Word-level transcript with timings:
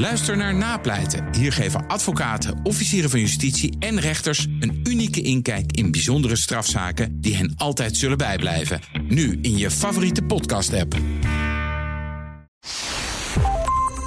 Luister 0.00 0.36
naar 0.36 0.54
Napleiten. 0.54 1.34
Hier 1.34 1.52
geven 1.52 1.86
advocaten, 1.86 2.60
officieren 2.62 3.10
van 3.10 3.20
justitie 3.20 3.76
en 3.78 4.00
rechters 4.00 4.46
een 4.60 4.80
unieke 4.84 5.22
inkijk 5.22 5.72
in 5.72 5.90
bijzondere 5.90 6.36
strafzaken 6.36 7.20
die 7.20 7.36
hen 7.36 7.54
altijd 7.56 7.96
zullen 7.96 8.18
bijblijven. 8.18 8.80
Nu 9.02 9.38
in 9.42 9.56
je 9.56 9.70
favoriete 9.70 10.22
podcast-app. 10.22 10.96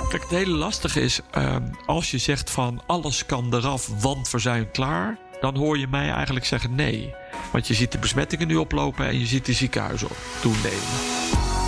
Kijk, 0.10 0.22
het 0.22 0.30
hele 0.30 0.56
lastige 0.56 1.02
is, 1.02 1.20
uh, 1.38 1.56
als 1.86 2.12
je 2.12 2.18
zegt 2.18 2.50
van 2.50 2.82
alles 2.88 3.26
kan 3.26 3.56
eraf, 3.56 4.02
want 4.02 4.32
we 4.32 4.40
zijn 4.40 4.72
klaar, 4.72 5.18
dan 5.42 5.56
hoor 5.56 5.78
je 5.78 5.88
mij 5.88 6.10
eigenlijk 6.10 6.46
zeggen 6.46 6.76
nee. 6.76 7.14
Want 7.52 7.68
je 7.68 7.74
ziet 7.74 7.92
de 7.92 7.98
besmettingen 7.98 8.48
nu 8.48 8.56
oplopen 8.56 9.06
en 9.06 9.20
je 9.20 9.26
ziet 9.26 9.46
de 9.46 9.54
ziekenhuizen 9.54 10.10
toenemen. 10.42 11.33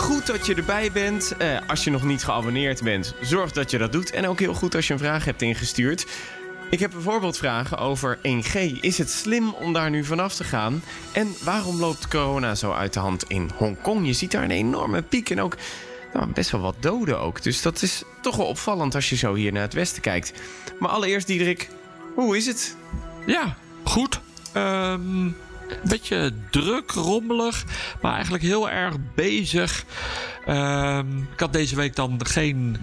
Goed 0.00 0.26
dat 0.26 0.46
je 0.46 0.54
erbij 0.54 0.92
bent. 0.92 1.34
Uh, 1.42 1.58
als 1.66 1.84
je 1.84 1.90
nog 1.90 2.02
niet 2.02 2.24
geabonneerd 2.24 2.82
bent, 2.82 3.14
zorg 3.20 3.52
dat 3.52 3.70
je 3.70 3.78
dat 3.78 3.92
doet. 3.92 4.10
En 4.10 4.26
ook 4.26 4.38
heel 4.38 4.54
goed 4.54 4.74
als 4.74 4.86
je 4.86 4.92
een 4.92 4.98
vraag 4.98 5.24
hebt 5.24 5.42
ingestuurd. 5.42 6.06
Ik 6.70 6.78
heb 6.78 6.90
bijvoorbeeld 6.90 7.36
vragen 7.36 7.78
over 7.78 8.18
1G. 8.18 8.80
Is 8.80 8.98
het 8.98 9.10
slim 9.10 9.54
om 9.54 9.72
daar 9.72 9.90
nu 9.90 10.04
vanaf 10.04 10.34
te 10.34 10.44
gaan? 10.44 10.82
En 11.12 11.34
waarom 11.44 11.78
loopt 11.78 12.08
corona 12.08 12.54
zo 12.54 12.72
uit 12.72 12.92
de 12.92 13.00
hand 13.00 13.24
in 13.28 13.50
Hongkong? 13.54 14.06
Je 14.06 14.12
ziet 14.12 14.30
daar 14.30 14.42
een 14.42 14.50
enorme 14.50 15.02
piek 15.02 15.30
en 15.30 15.40
ook 15.40 15.56
nou, 16.12 16.26
best 16.26 16.50
wel 16.50 16.60
wat 16.60 16.76
doden 16.80 17.18
ook. 17.18 17.42
Dus 17.42 17.62
dat 17.62 17.82
is 17.82 18.02
toch 18.20 18.36
wel 18.36 18.46
opvallend 18.46 18.94
als 18.94 19.10
je 19.10 19.16
zo 19.16 19.34
hier 19.34 19.52
naar 19.52 19.62
het 19.62 19.74
westen 19.74 20.02
kijkt. 20.02 20.32
Maar 20.78 20.90
allereerst, 20.90 21.26
Diederik, 21.26 21.68
hoe 22.14 22.36
is 22.36 22.46
het? 22.46 22.76
Ja, 23.26 23.56
goed. 23.84 24.20
Um, 24.56 25.36
beetje 25.88 26.32
druk, 26.50 26.90
rommelig, 26.90 27.64
maar 28.00 28.12
eigenlijk 28.12 28.42
heel 28.42 28.70
erg 28.70 28.96
bezig. 29.14 29.84
Um, 30.48 31.28
ik 31.32 31.40
had 31.40 31.52
deze 31.52 31.76
week 31.76 31.96
dan 31.96 32.20
geen 32.26 32.76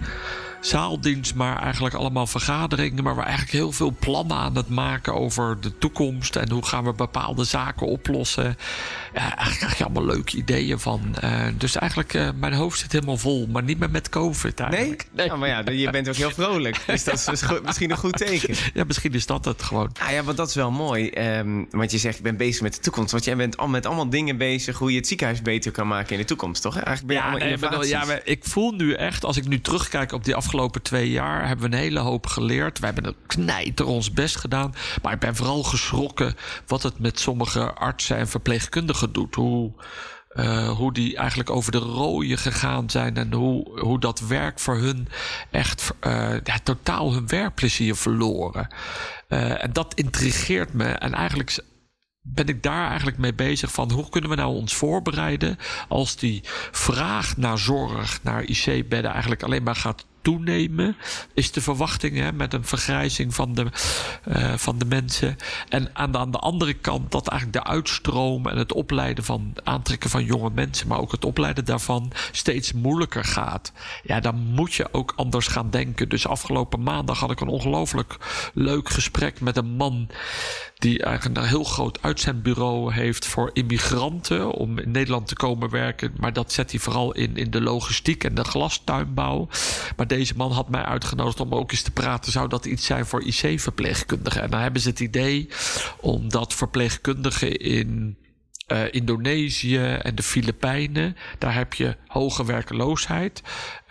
zaaldienst, 0.60 1.34
maar 1.34 1.62
eigenlijk 1.62 1.94
allemaal 1.94 2.26
vergaderingen. 2.26 3.04
Maar 3.04 3.16
we 3.16 3.22
eigenlijk 3.22 3.52
heel 3.52 3.72
veel 3.72 3.96
plannen 3.98 4.36
aan 4.36 4.56
het 4.56 4.68
maken 4.68 5.14
over 5.14 5.60
de 5.60 5.78
toekomst 5.78 6.36
en 6.36 6.50
hoe 6.50 6.66
gaan 6.66 6.84
we 6.84 6.92
bepaalde 6.92 7.44
zaken 7.44 7.86
oplossen. 7.86 8.56
Ja, 9.14 9.20
eigenlijk 9.20 9.58
krijg 9.58 9.78
je 9.78 9.84
allemaal 9.84 10.04
leuke 10.04 10.36
ideeën 10.36 10.78
van. 10.78 11.14
Uh, 11.24 11.46
dus 11.56 11.76
eigenlijk, 11.76 12.14
uh, 12.14 12.28
mijn 12.36 12.52
hoofd 12.52 12.78
zit 12.78 12.92
helemaal 12.92 13.16
vol, 13.16 13.46
maar 13.46 13.62
niet 13.62 13.78
meer 13.78 13.90
met 13.90 14.08
COVID 14.08 14.60
eigenlijk. 14.60 15.06
Nee? 15.12 15.28
nee. 15.28 15.36
Maar 15.36 15.48
ja, 15.48 15.70
je 15.70 15.90
bent 15.90 16.08
ook 16.08 16.14
heel 16.14 16.30
vrolijk. 16.30 16.80
Dus 16.86 17.04
dat 17.04 17.14
is 17.32 17.42
misschien 17.64 17.90
een 17.90 17.96
goed 17.96 18.16
teken. 18.16 18.56
Ja, 18.74 18.84
misschien 18.84 19.12
is 19.12 19.26
dat 19.26 19.44
het 19.44 19.62
gewoon. 19.62 19.90
Ah 20.00 20.10
ja, 20.10 20.22
want 20.22 20.36
dat 20.36 20.48
is 20.48 20.54
wel 20.54 20.70
mooi. 20.70 21.10
Um, 21.38 21.66
want 21.70 21.90
je 21.90 21.98
zegt, 21.98 22.16
ik 22.16 22.22
ben 22.22 22.36
bezig 22.36 22.62
met 22.62 22.74
de 22.74 22.80
toekomst. 22.80 23.12
Want 23.12 23.24
jij 23.24 23.36
bent 23.36 23.56
al 23.56 23.68
met 23.68 23.86
allemaal 23.86 24.10
dingen 24.10 24.36
bezig 24.36 24.78
hoe 24.78 24.90
je 24.90 24.96
het 24.96 25.06
ziekenhuis 25.06 25.42
beter 25.42 25.70
kan 25.70 25.88
maken 25.88 26.12
in 26.12 26.18
de 26.18 26.24
toekomst, 26.24 26.62
toch? 26.62 26.74
Eigenlijk 26.74 27.06
ben 27.06 27.16
je 27.16 27.22
ja, 27.22 27.28
allemaal 27.28 27.48
nee, 27.48 27.56
innovaties. 27.56 27.90
Ja, 27.90 28.04
maar 28.04 28.20
ik 28.24 28.44
voel 28.44 28.72
nu 28.72 28.92
echt, 28.92 29.24
als 29.24 29.36
ik 29.36 29.48
nu 29.48 29.60
terugkijk 29.60 30.12
op 30.12 30.24
die 30.24 30.34
afgelopen 30.34 30.47
twee 30.82 31.10
jaar, 31.10 31.46
hebben 31.46 31.70
we 31.70 31.76
een 31.76 31.82
hele 31.82 32.00
hoop 32.00 32.26
geleerd. 32.26 32.78
We 32.78 32.84
hebben 32.84 33.06
een 33.06 33.16
knijter 33.26 33.86
ons 33.86 34.12
best 34.12 34.36
gedaan. 34.36 34.74
Maar 35.02 35.12
ik 35.12 35.18
ben 35.18 35.36
vooral 35.36 35.62
geschrokken 35.62 36.34
wat 36.66 36.82
het 36.82 36.98
met 36.98 37.20
sommige 37.20 37.72
artsen 37.72 38.16
en 38.16 38.28
verpleegkundigen 38.28 39.12
doet. 39.12 39.34
Hoe, 39.34 39.72
uh, 40.32 40.70
hoe 40.70 40.92
die 40.92 41.16
eigenlijk 41.16 41.50
over 41.50 41.72
de 41.72 41.78
rooien 41.78 42.38
gegaan 42.38 42.90
zijn. 42.90 43.16
En 43.16 43.32
hoe, 43.32 43.80
hoe 43.80 44.00
dat 44.00 44.20
werk 44.20 44.60
voor 44.60 44.76
hun 44.76 45.08
echt 45.50 45.90
uh, 46.06 46.40
ja, 46.44 46.58
totaal 46.62 47.12
hun 47.12 47.26
werkplezier 47.26 47.96
verloren. 47.96 48.74
Uh, 49.28 49.64
en 49.64 49.72
dat 49.72 49.94
intrigeert 49.94 50.72
me. 50.72 50.84
En 50.84 51.14
eigenlijk 51.14 51.58
ben 52.34 52.46
ik 52.46 52.62
daar 52.62 52.88
eigenlijk 52.88 53.18
mee 53.18 53.34
bezig 53.34 53.72
van 53.72 53.90
hoe 53.90 54.08
kunnen 54.08 54.30
we 54.30 54.36
nou 54.36 54.54
ons 54.54 54.74
voorbereiden 54.74 55.58
als 55.88 56.16
die 56.16 56.40
vraag 56.70 57.36
naar 57.36 57.58
zorg, 57.58 58.22
naar 58.22 58.42
IC-bedden 58.42 59.10
eigenlijk 59.10 59.42
alleen 59.42 59.62
maar 59.62 59.76
gaat 59.76 60.06
toenemen, 60.22 60.96
is 61.34 61.52
de 61.52 61.60
verwachting 61.60 62.16
hè, 62.16 62.32
met 62.32 62.52
een 62.52 62.64
vergrijzing 62.64 63.34
van 63.34 63.54
de, 63.54 63.66
uh, 64.28 64.54
van 64.56 64.78
de 64.78 64.84
mensen. 64.84 65.36
En 65.68 65.90
aan 65.92 66.12
de, 66.12 66.18
aan 66.18 66.30
de 66.30 66.38
andere 66.38 66.74
kant 66.74 67.10
dat 67.10 67.28
eigenlijk 67.28 67.64
de 67.64 67.70
uitstroom 67.70 68.46
en 68.46 68.56
het 68.56 68.72
opleiden 68.72 69.24
van 69.24 69.52
aantrekken 69.64 70.10
van 70.10 70.24
jonge 70.24 70.50
mensen, 70.50 70.88
maar 70.88 70.98
ook 70.98 71.12
het 71.12 71.24
opleiden 71.24 71.64
daarvan 71.64 72.12
steeds 72.32 72.72
moeilijker 72.72 73.24
gaat. 73.24 73.72
Ja, 74.02 74.20
dan 74.20 74.36
moet 74.36 74.74
je 74.74 74.92
ook 74.92 75.12
anders 75.16 75.46
gaan 75.46 75.70
denken. 75.70 76.08
Dus 76.08 76.26
afgelopen 76.26 76.82
maandag 76.82 77.18
had 77.20 77.30
ik 77.30 77.40
een 77.40 77.48
ongelooflijk 77.48 78.16
leuk 78.54 78.88
gesprek 78.88 79.40
met 79.40 79.56
een 79.56 79.76
man 79.76 80.08
die 80.78 81.02
eigenlijk 81.02 81.38
een 81.38 81.48
heel 81.48 81.64
groot 81.64 82.02
uitzendbureau 82.02 82.92
heeft 82.92 83.26
voor 83.26 83.50
immigranten 83.52 84.50
om 84.50 84.78
in 84.78 84.90
Nederland 84.90 85.26
te 85.26 85.34
komen 85.34 85.70
werken. 85.70 86.12
Maar 86.16 86.32
dat 86.32 86.52
zet 86.52 86.70
hij 86.70 86.80
vooral 86.80 87.14
in, 87.14 87.36
in 87.36 87.50
de 87.50 87.60
logistiek 87.60 88.24
en 88.24 88.34
de 88.34 88.44
glastuinbouw. 88.44 89.48
Maar 89.96 90.06
deze 90.06 90.36
man 90.36 90.52
had 90.52 90.68
mij 90.68 90.82
uitgenodigd 90.82 91.40
om 91.40 91.54
ook 91.54 91.70
eens 91.70 91.82
te 91.82 91.90
praten. 91.90 92.32
Zou 92.32 92.48
dat 92.48 92.64
iets 92.64 92.86
zijn 92.86 93.06
voor 93.06 93.22
IC-verpleegkundigen? 93.22 94.42
En 94.42 94.50
dan 94.50 94.60
hebben 94.60 94.80
ze 94.80 94.88
het 94.88 95.00
idee 95.00 95.48
omdat 96.00 96.54
verpleegkundigen 96.54 97.56
in 97.56 98.18
uh, 98.72 98.82
Indonesië 98.90 99.78
en 99.78 100.14
de 100.14 100.22
Filipijnen, 100.22 101.16
daar 101.38 101.54
heb 101.54 101.74
je 101.74 101.96
hoge 102.06 102.44
werkeloosheid. 102.44 103.42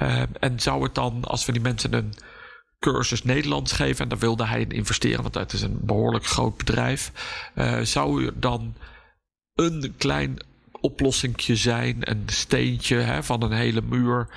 Uh, 0.02 0.22
en 0.40 0.60
zou 0.60 0.84
het 0.84 0.96
dan, 0.96 1.24
als 1.24 1.46
we 1.46 1.52
die 1.52 1.62
mensen 1.62 1.94
een 1.94 2.14
cursus 2.80 3.24
Nederlands 3.24 3.72
geven, 3.72 4.04
en 4.04 4.10
daar 4.10 4.20
wilde 4.20 4.46
hij 4.46 4.60
in 4.60 4.70
investeren, 4.70 5.22
want 5.22 5.36
het 5.36 5.54
is 5.54 5.62
een 5.62 5.78
behoorlijk 5.82 6.26
groot 6.26 6.58
bedrijf, 6.58 7.12
uh, 7.56 7.80
zou 7.82 8.24
je 8.24 8.34
dan 8.36 8.76
een 9.56 9.94
klein 9.98 10.38
oplossingje 10.72 11.56
zijn, 11.56 11.98
een 12.00 12.24
steentje 12.26 12.96
hè, 12.96 13.24
van 13.24 13.44
een 13.44 13.52
hele 13.52 13.82
muur. 13.82 14.28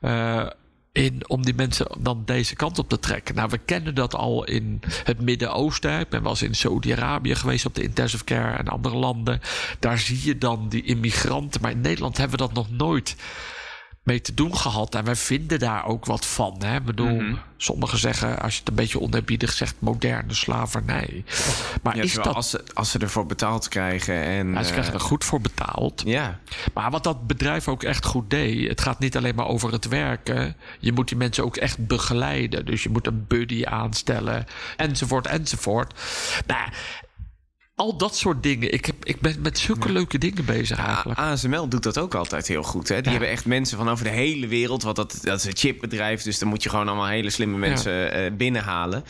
Uh, 0.00 0.46
in 0.92 1.28
om 1.28 1.44
die 1.44 1.54
mensen 1.54 1.86
dan 1.98 2.22
deze 2.24 2.54
kant 2.54 2.78
op 2.78 2.88
te 2.88 2.98
trekken. 2.98 3.34
Nou, 3.34 3.48
we 3.50 3.58
kennen 3.58 3.94
dat 3.94 4.14
al 4.14 4.44
in 4.44 4.80
het 5.04 5.20
Midden-Oosten. 5.20 6.00
Ik 6.00 6.08
ben 6.08 6.22
wel 6.22 6.30
eens 6.30 6.42
in 6.42 6.54
Saudi-Arabië 6.54 7.34
geweest 7.34 7.66
op 7.66 7.74
de 7.74 7.82
intensive 7.82 8.24
care 8.24 8.56
en 8.56 8.68
andere 8.68 8.96
landen. 8.96 9.40
Daar 9.78 9.98
zie 9.98 10.24
je 10.24 10.38
dan 10.38 10.68
die 10.68 10.82
immigranten. 10.82 11.60
Maar 11.60 11.70
in 11.70 11.80
Nederland 11.80 12.16
hebben 12.16 12.38
we 12.38 12.44
dat 12.44 12.54
nog 12.54 12.70
nooit 12.70 13.16
mee 14.08 14.20
te 14.20 14.34
doen 14.34 14.56
gehad. 14.56 14.94
En 14.94 15.04
wij 15.04 15.16
vinden 15.16 15.58
daar 15.58 15.86
ook 15.86 16.04
wat 16.04 16.26
van. 16.26 16.56
Hè? 16.64 16.76
Ik 16.76 16.84
bedoel, 16.84 17.08
mm 17.08 17.18
-hmm. 17.18 17.38
sommigen 17.56 17.98
zeggen, 17.98 18.40
als 18.40 18.52
je 18.52 18.58
het 18.58 18.68
een 18.68 18.74
beetje 18.74 19.00
oneerbiedig 19.00 19.52
zegt, 19.52 19.74
moderne 19.78 20.34
slavernij. 20.34 21.24
Maar 21.82 21.96
ja, 21.96 22.02
is 22.02 22.14
dat... 22.14 22.34
Als 22.34 22.50
ze, 22.50 22.64
als 22.74 22.90
ze 22.90 22.98
ervoor 22.98 23.26
betaald 23.26 23.68
krijgen 23.68 24.14
en... 24.14 24.52
Ja, 24.52 24.62
ze 24.62 24.72
krijgen 24.72 24.94
er 24.94 25.00
goed 25.00 25.24
voor 25.24 25.40
betaald. 25.40 26.02
Ja. 26.04 26.38
Maar 26.74 26.90
wat 26.90 27.04
dat 27.04 27.26
bedrijf 27.26 27.68
ook 27.68 27.82
echt 27.82 28.04
goed 28.04 28.30
deed, 28.30 28.68
het 28.68 28.80
gaat 28.80 28.98
niet 28.98 29.16
alleen 29.16 29.34
maar 29.34 29.46
over 29.46 29.72
het 29.72 29.88
werken. 29.88 30.56
Je 30.78 30.92
moet 30.92 31.08
die 31.08 31.16
mensen 31.16 31.44
ook 31.44 31.56
echt 31.56 31.86
begeleiden. 31.86 32.66
Dus 32.66 32.82
je 32.82 32.90
moet 32.90 33.06
een 33.06 33.24
buddy 33.28 33.64
aanstellen, 33.64 34.46
enzovoort, 34.76 35.26
enzovoort. 35.26 35.94
Nou, 36.46 36.68
al 37.78 37.96
dat 37.96 38.16
soort 38.16 38.42
dingen. 38.42 38.72
Ik, 38.72 38.84
heb, 38.84 39.04
ik 39.04 39.20
ben 39.20 39.36
met 39.42 39.58
zulke 39.58 39.86
ja. 39.86 39.92
leuke 39.92 40.18
dingen 40.18 40.44
bezig 40.44 40.78
eigenlijk. 40.78 41.18
ASML 41.18 41.68
doet 41.68 41.82
dat 41.82 41.98
ook 41.98 42.14
altijd 42.14 42.48
heel 42.48 42.62
goed. 42.62 42.88
Hè? 42.88 42.94
Die 42.94 43.04
ja. 43.04 43.10
hebben 43.10 43.28
echt 43.28 43.46
mensen 43.46 43.78
van 43.78 43.88
over 43.88 44.04
de 44.04 44.10
hele 44.10 44.46
wereld. 44.46 44.82
Want 44.82 44.96
dat, 44.96 45.18
dat 45.22 45.38
is 45.38 45.44
een 45.44 45.56
chipbedrijf. 45.56 46.22
Dus 46.22 46.38
dan 46.38 46.48
moet 46.48 46.62
je 46.62 46.68
gewoon 46.68 46.88
allemaal 46.88 47.06
hele 47.06 47.30
slimme 47.30 47.58
mensen 47.58 47.92
ja. 47.92 48.24
uh, 48.24 48.36
binnenhalen. 48.36 49.04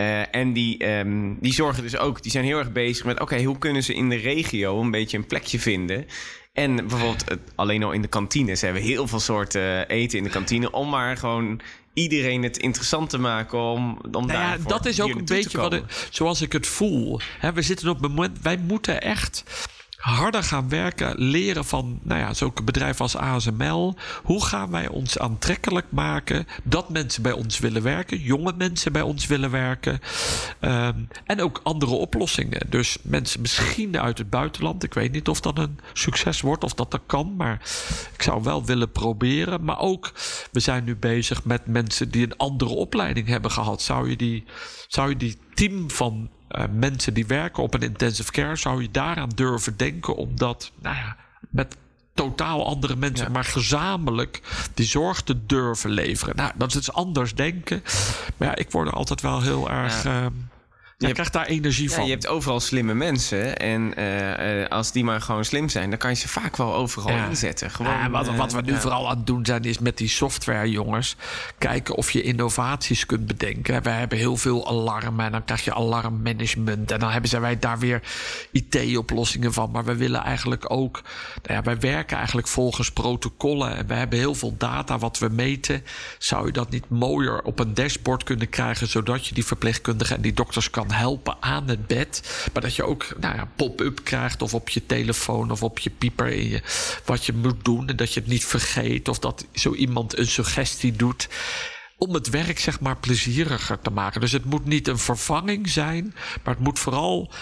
Uh, 0.00 0.34
en 0.34 0.52
die, 0.52 0.88
um, 0.88 1.38
die 1.40 1.52
zorgen 1.52 1.82
dus 1.82 1.96
ook, 1.96 2.22
die 2.22 2.30
zijn 2.30 2.44
heel 2.44 2.58
erg 2.58 2.72
bezig 2.72 3.04
met... 3.04 3.20
oké, 3.20 3.22
okay, 3.22 3.44
hoe 3.44 3.58
kunnen 3.58 3.82
ze 3.82 3.94
in 3.94 4.08
de 4.08 4.16
regio 4.16 4.80
een 4.80 4.90
beetje 4.90 5.16
een 5.16 5.26
plekje 5.26 5.58
vinden... 5.58 6.06
En 6.52 6.76
bijvoorbeeld 6.76 7.24
alleen 7.54 7.82
al 7.82 7.92
in 7.92 8.02
de 8.02 8.08
kantine. 8.08 8.54
Ze 8.54 8.64
hebben 8.64 8.82
heel 8.82 9.06
veel 9.06 9.20
soorten 9.20 9.88
eten 9.88 10.18
in 10.18 10.24
de 10.24 10.30
kantine... 10.30 10.70
om 10.70 10.88
maar 10.88 11.16
gewoon 11.16 11.60
iedereen 11.98 12.42
het 12.42 12.56
interessant 12.56 13.10
te 13.10 13.18
maken 13.18 13.58
om, 13.58 13.98
om 14.12 14.26
nou 14.26 14.38
ja, 14.38 14.56
dat 14.66 14.86
is 14.86 15.00
ook 15.00 15.14
een 15.14 15.24
beetje 15.24 15.58
wat 15.58 15.72
ik, 15.72 16.08
zoals 16.10 16.40
ik 16.40 16.52
het 16.52 16.66
voel. 16.66 17.20
He, 17.38 17.52
we 17.52 17.62
zitten 17.62 17.88
op 17.88 18.00
moment, 18.00 18.38
wij 18.42 18.56
moeten 18.56 19.02
echt 19.02 19.44
harder 19.98 20.42
gaan 20.42 20.68
werken, 20.68 21.14
leren 21.16 21.64
van 21.64 21.98
nou 22.02 22.20
ja, 22.20 22.34
zulke 22.34 22.62
bedrijven 22.62 23.00
als 23.00 23.16
ASML. 23.16 23.94
Hoe 24.22 24.44
gaan 24.44 24.70
wij 24.70 24.88
ons 24.88 25.18
aantrekkelijk 25.18 25.86
maken 25.88 26.46
dat 26.62 26.88
mensen 26.88 27.22
bij 27.22 27.32
ons 27.32 27.58
willen 27.58 27.82
werken, 27.82 28.20
jonge 28.20 28.52
mensen 28.56 28.92
bij 28.92 29.02
ons 29.02 29.26
willen 29.26 29.50
werken 29.50 30.00
um, 30.60 31.08
en 31.24 31.40
ook 31.40 31.60
andere 31.62 31.92
oplossingen. 31.92 32.66
Dus 32.68 32.98
mensen 33.02 33.40
misschien 33.40 34.00
uit 34.00 34.18
het 34.18 34.30
buitenland. 34.30 34.82
Ik 34.82 34.94
weet 34.94 35.12
niet 35.12 35.28
of 35.28 35.40
dat 35.40 35.58
een 35.58 35.78
succes 35.92 36.40
wordt 36.40 36.64
of 36.64 36.74
dat 36.74 36.90
dat 36.90 37.02
kan, 37.06 37.36
maar 37.36 37.60
ik 38.14 38.22
zou 38.22 38.42
wel 38.42 38.64
willen 38.64 38.92
proberen. 38.92 39.64
Maar 39.64 39.78
ook, 39.78 40.12
we 40.52 40.60
zijn 40.60 40.84
nu 40.84 40.96
bezig 40.96 41.44
met 41.44 41.66
mensen 41.66 42.10
die 42.10 42.24
een 42.24 42.36
andere 42.36 42.70
opleiding 42.70 43.28
hebben 43.28 43.50
gehad. 43.50 43.82
Zou 43.82 44.10
je 44.10 44.16
die, 44.16 44.44
zou 44.88 45.08
je 45.08 45.16
die 45.16 45.38
team 45.54 45.90
van 45.90 46.30
eh, 46.48 46.64
mensen 46.72 47.14
die 47.14 47.26
werken 47.26 47.62
op 47.62 47.74
een 47.74 47.82
intensive 47.82 48.30
care, 48.30 48.56
zou 48.56 48.82
je 48.82 48.90
daaraan 48.90 49.28
durven 49.34 49.76
denken, 49.76 50.16
omdat, 50.16 50.72
nou 50.80 50.96
ja, 50.96 51.16
met 51.50 51.76
totaal 52.14 52.66
andere 52.66 52.96
mensen, 52.96 53.32
maar 53.32 53.44
gezamenlijk 53.44 54.42
die 54.74 54.86
zorg 54.86 55.22
te 55.22 55.46
durven 55.46 55.90
leveren. 55.90 56.36
Nou, 56.36 56.52
dat 56.54 56.68
is 56.68 56.76
iets 56.76 56.92
anders 56.92 57.34
denken. 57.34 57.82
Maar 58.36 58.48
ja, 58.48 58.56
ik 58.56 58.70
word 58.70 58.88
er 58.88 58.94
altijd 58.94 59.20
wel 59.20 59.42
heel 59.42 59.70
erg. 59.70 60.02
Ja. 60.02 60.22
Ehm, 60.22 60.32
je, 61.06 61.12
krijgt 61.12 61.32
daar 61.32 61.46
energie 61.46 61.90
van. 61.90 62.04
Je 62.04 62.10
hebt 62.10 62.26
overal 62.26 62.60
slimme 62.60 62.94
mensen. 62.94 63.58
En 63.58 63.92
uh, 63.98 64.60
uh, 64.60 64.68
als 64.68 64.92
die 64.92 65.04
maar 65.04 65.20
gewoon 65.20 65.44
slim 65.44 65.68
zijn, 65.68 65.90
dan 65.90 65.98
kan 65.98 66.10
je 66.10 66.16
ze 66.16 66.28
vaak 66.28 66.56
wel 66.56 66.74
overal 66.74 67.16
ja. 67.16 67.28
inzetten. 67.28 67.70
Gewoon, 67.70 67.92
ja, 67.92 68.10
wat, 68.10 68.34
wat, 68.34 68.52
we 68.52 68.60
nu 68.60 68.74
vooral 68.74 69.08
aan 69.08 69.16
het 69.16 69.26
doen 69.26 69.46
zijn, 69.46 69.64
is 69.64 69.78
met 69.78 69.96
die 69.96 70.08
software, 70.08 70.70
jongens. 70.70 71.16
Kijken 71.58 71.94
of 71.94 72.10
je 72.10 72.22
innovaties 72.22 73.06
kunt 73.06 73.26
bedenken. 73.26 73.82
We 73.82 73.90
hebben 73.90 74.18
heel 74.18 74.36
veel 74.36 74.68
alarmen 74.68 75.24
en 75.24 75.32
dan 75.32 75.44
krijg 75.44 75.64
je 75.64 75.74
alarmmanagement. 75.74 76.90
En 76.92 76.98
dan 76.98 77.10
hebben 77.10 77.30
ze 77.30 77.40
wij 77.40 77.58
daar 77.58 77.78
weer 77.78 78.02
IT-oplossingen 78.50 79.52
van. 79.52 79.70
Maar 79.70 79.84
we 79.84 79.96
willen 79.96 80.22
eigenlijk 80.22 80.70
ook. 80.70 81.02
Nou 81.42 81.54
ja, 81.54 81.62
wij 81.62 81.78
werken 81.78 82.16
eigenlijk 82.16 82.48
volgens 82.48 82.92
protocollen. 82.92 83.76
En 83.76 83.86
we 83.86 83.94
hebben 83.94 84.18
heel 84.18 84.34
veel 84.34 84.54
data 84.58 84.98
wat 84.98 85.18
we 85.18 85.28
meten. 85.28 85.84
Zou 86.18 86.46
je 86.46 86.52
dat 86.52 86.70
niet 86.70 86.88
mooier 86.88 87.42
op 87.42 87.58
een 87.58 87.74
dashboard 87.74 88.22
kunnen 88.24 88.48
krijgen, 88.48 88.88
zodat 88.88 89.26
je 89.26 89.34
die 89.34 89.44
verpleegkundigen 89.44 90.16
en 90.16 90.22
die 90.22 90.32
dokters 90.32 90.70
kan 90.70 90.86
helpen 90.90 91.36
aan 91.40 91.68
het 91.68 91.86
bed. 91.86 92.46
Maar 92.52 92.62
dat 92.62 92.76
je 92.76 92.84
ook 92.84 93.06
nou 93.20 93.36
ja, 93.36 93.48
pop-up 93.56 94.00
krijgt 94.04 94.42
of 94.42 94.54
op 94.54 94.68
je 94.68 94.86
telefoon 94.86 95.50
of 95.50 95.62
op 95.62 95.78
je 95.78 95.90
pieper 95.90 96.28
in 96.28 96.48
je, 96.48 96.62
wat 97.04 97.26
je 97.26 97.32
moet 97.32 97.64
doen. 97.64 97.88
En 97.88 97.96
dat 97.96 98.14
je 98.14 98.20
het 98.20 98.28
niet 98.28 98.44
vergeet 98.44 99.08
of 99.08 99.18
dat 99.18 99.46
zo 99.52 99.74
iemand 99.74 100.18
een 100.18 100.26
suggestie 100.26 100.92
doet 100.92 101.28
om 101.96 102.14
het 102.14 102.28
werk 102.30 102.58
zeg 102.58 102.80
maar 102.80 102.96
plezieriger 102.96 103.80
te 103.80 103.90
maken. 103.90 104.20
Dus 104.20 104.32
het 104.32 104.44
moet 104.44 104.64
niet 104.64 104.88
een 104.88 104.98
vervanging 104.98 105.68
zijn, 105.68 106.14
maar 106.44 106.54
het 106.54 106.64
moet 106.64 106.78
vooral 106.78 107.32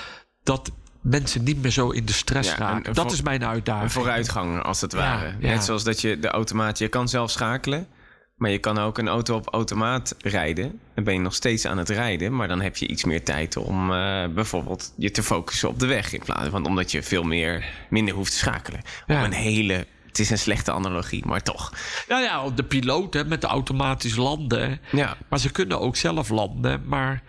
dat 0.42 0.70
mensen 1.00 1.44
niet 1.44 1.62
meer 1.62 1.70
zo 1.70 1.90
in 1.90 2.04
de 2.04 2.12
stress 2.12 2.50
ja, 2.50 2.56
raken. 2.56 2.94
dat 2.94 3.12
is 3.12 3.22
mijn 3.22 3.44
uitdaging. 3.44 3.84
Een 3.84 3.90
vooruitgang 3.90 4.62
als 4.62 4.80
het 4.80 4.92
ware. 4.92 5.34
Ja, 5.40 5.48
Net 5.48 5.64
zoals 5.64 5.84
dat 5.84 6.00
je 6.00 6.18
de 6.18 6.28
automaat, 6.28 6.78
je 6.78 6.88
kan 6.88 7.08
zelf 7.08 7.30
schakelen. 7.30 7.86
Maar 8.36 8.50
je 8.50 8.58
kan 8.58 8.78
ook 8.78 8.98
een 8.98 9.08
auto 9.08 9.34
op 9.36 9.48
automaat 9.48 10.14
rijden. 10.18 10.80
Dan 10.94 11.04
ben 11.04 11.14
je 11.14 11.20
nog 11.20 11.34
steeds 11.34 11.66
aan 11.66 11.78
het 11.78 11.88
rijden. 11.88 12.36
Maar 12.36 12.48
dan 12.48 12.60
heb 12.60 12.76
je 12.76 12.88
iets 12.88 13.04
meer 13.04 13.22
tijd 13.22 13.56
om 13.56 13.90
uh, 13.90 14.26
bijvoorbeeld 14.26 14.92
je 14.96 15.10
te 15.10 15.22
focussen 15.22 15.68
op 15.68 15.78
de 15.78 15.86
weg. 15.86 16.12
In 16.12 16.22
plaats 16.24 16.48
van 16.48 16.66
omdat 16.66 16.90
je 16.90 17.02
veel 17.02 17.22
meer, 17.22 17.64
minder 17.90 18.14
hoeft 18.14 18.30
te 18.32 18.38
schakelen. 18.38 18.80
Ja. 19.06 19.18
Om 19.18 19.24
een 19.24 19.32
hele 19.32 19.86
het 20.16 20.24
is 20.24 20.30
een 20.30 20.38
slechte 20.38 20.72
analogie, 20.72 21.26
maar 21.26 21.42
toch. 21.42 21.72
Ja, 22.08 22.20
ja 22.20 22.50
de 22.50 22.62
piloot 22.62 23.14
hè, 23.14 23.24
met 23.24 23.40
de 23.40 23.46
automatisch 23.46 24.16
landen. 24.16 24.80
Ja. 24.92 25.16
Maar 25.28 25.38
ze 25.38 25.50
kunnen 25.50 25.80
ook 25.80 25.96
zelf 25.96 26.28
landen. 26.28 26.82
Maar, 26.86 27.22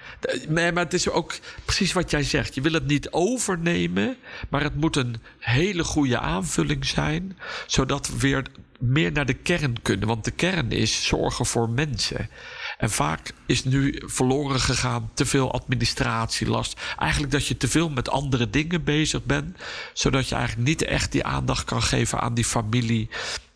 maar 0.50 0.74
het 0.74 0.94
is 0.94 1.10
ook 1.10 1.36
precies 1.66 1.94
wat 1.94 2.12
jij 2.12 2.24
zegt. 2.24 2.56
Je 2.56 2.62
wil 2.62 2.74
het 2.74 2.88
niet 2.88 3.12
overnemen, 3.12 4.18
maar 4.50 4.64
het 4.64 4.76
moet 4.76 4.96
een 4.96 5.16
hele 5.40 5.84
goede 5.84 6.20
aanvulling 6.20 6.86
zijn. 6.86 7.38
Zodat 7.66 8.08
we 8.08 8.18
weer 8.18 8.44
meer 8.80 9.12
naar 9.12 9.26
de 9.26 9.34
kern 9.34 9.82
kunnen. 9.82 10.08
Want 10.08 10.26
de 10.26 10.32
kern 10.32 10.72
is 10.72 11.06
zorgen 11.06 11.46
voor 11.46 11.70
mensen. 11.70 12.30
En 12.78 12.90
vaak 12.90 13.34
is 13.46 13.64
nu 13.64 14.02
verloren 14.06 14.60
gegaan 14.60 15.10
te 15.14 15.26
veel 15.26 15.54
administratielast. 15.54 16.80
Eigenlijk 16.98 17.32
dat 17.32 17.48
je 17.48 17.58
te 17.58 17.68
veel 17.68 17.90
met 17.90 18.10
andere 18.10 18.50
dingen 18.50 18.84
bezig 18.84 19.24
bent, 19.24 19.58
zodat 19.94 20.30
je 20.30 20.36
eigenlijk 20.36 20.68
niet 20.68 20.84
echt 20.84 21.12
die 21.12 21.24
aandacht 21.24 21.64
kan 21.64 21.84
geven 21.84 22.20
aan 22.20 22.34
die 22.34 22.46
familie 22.46 23.10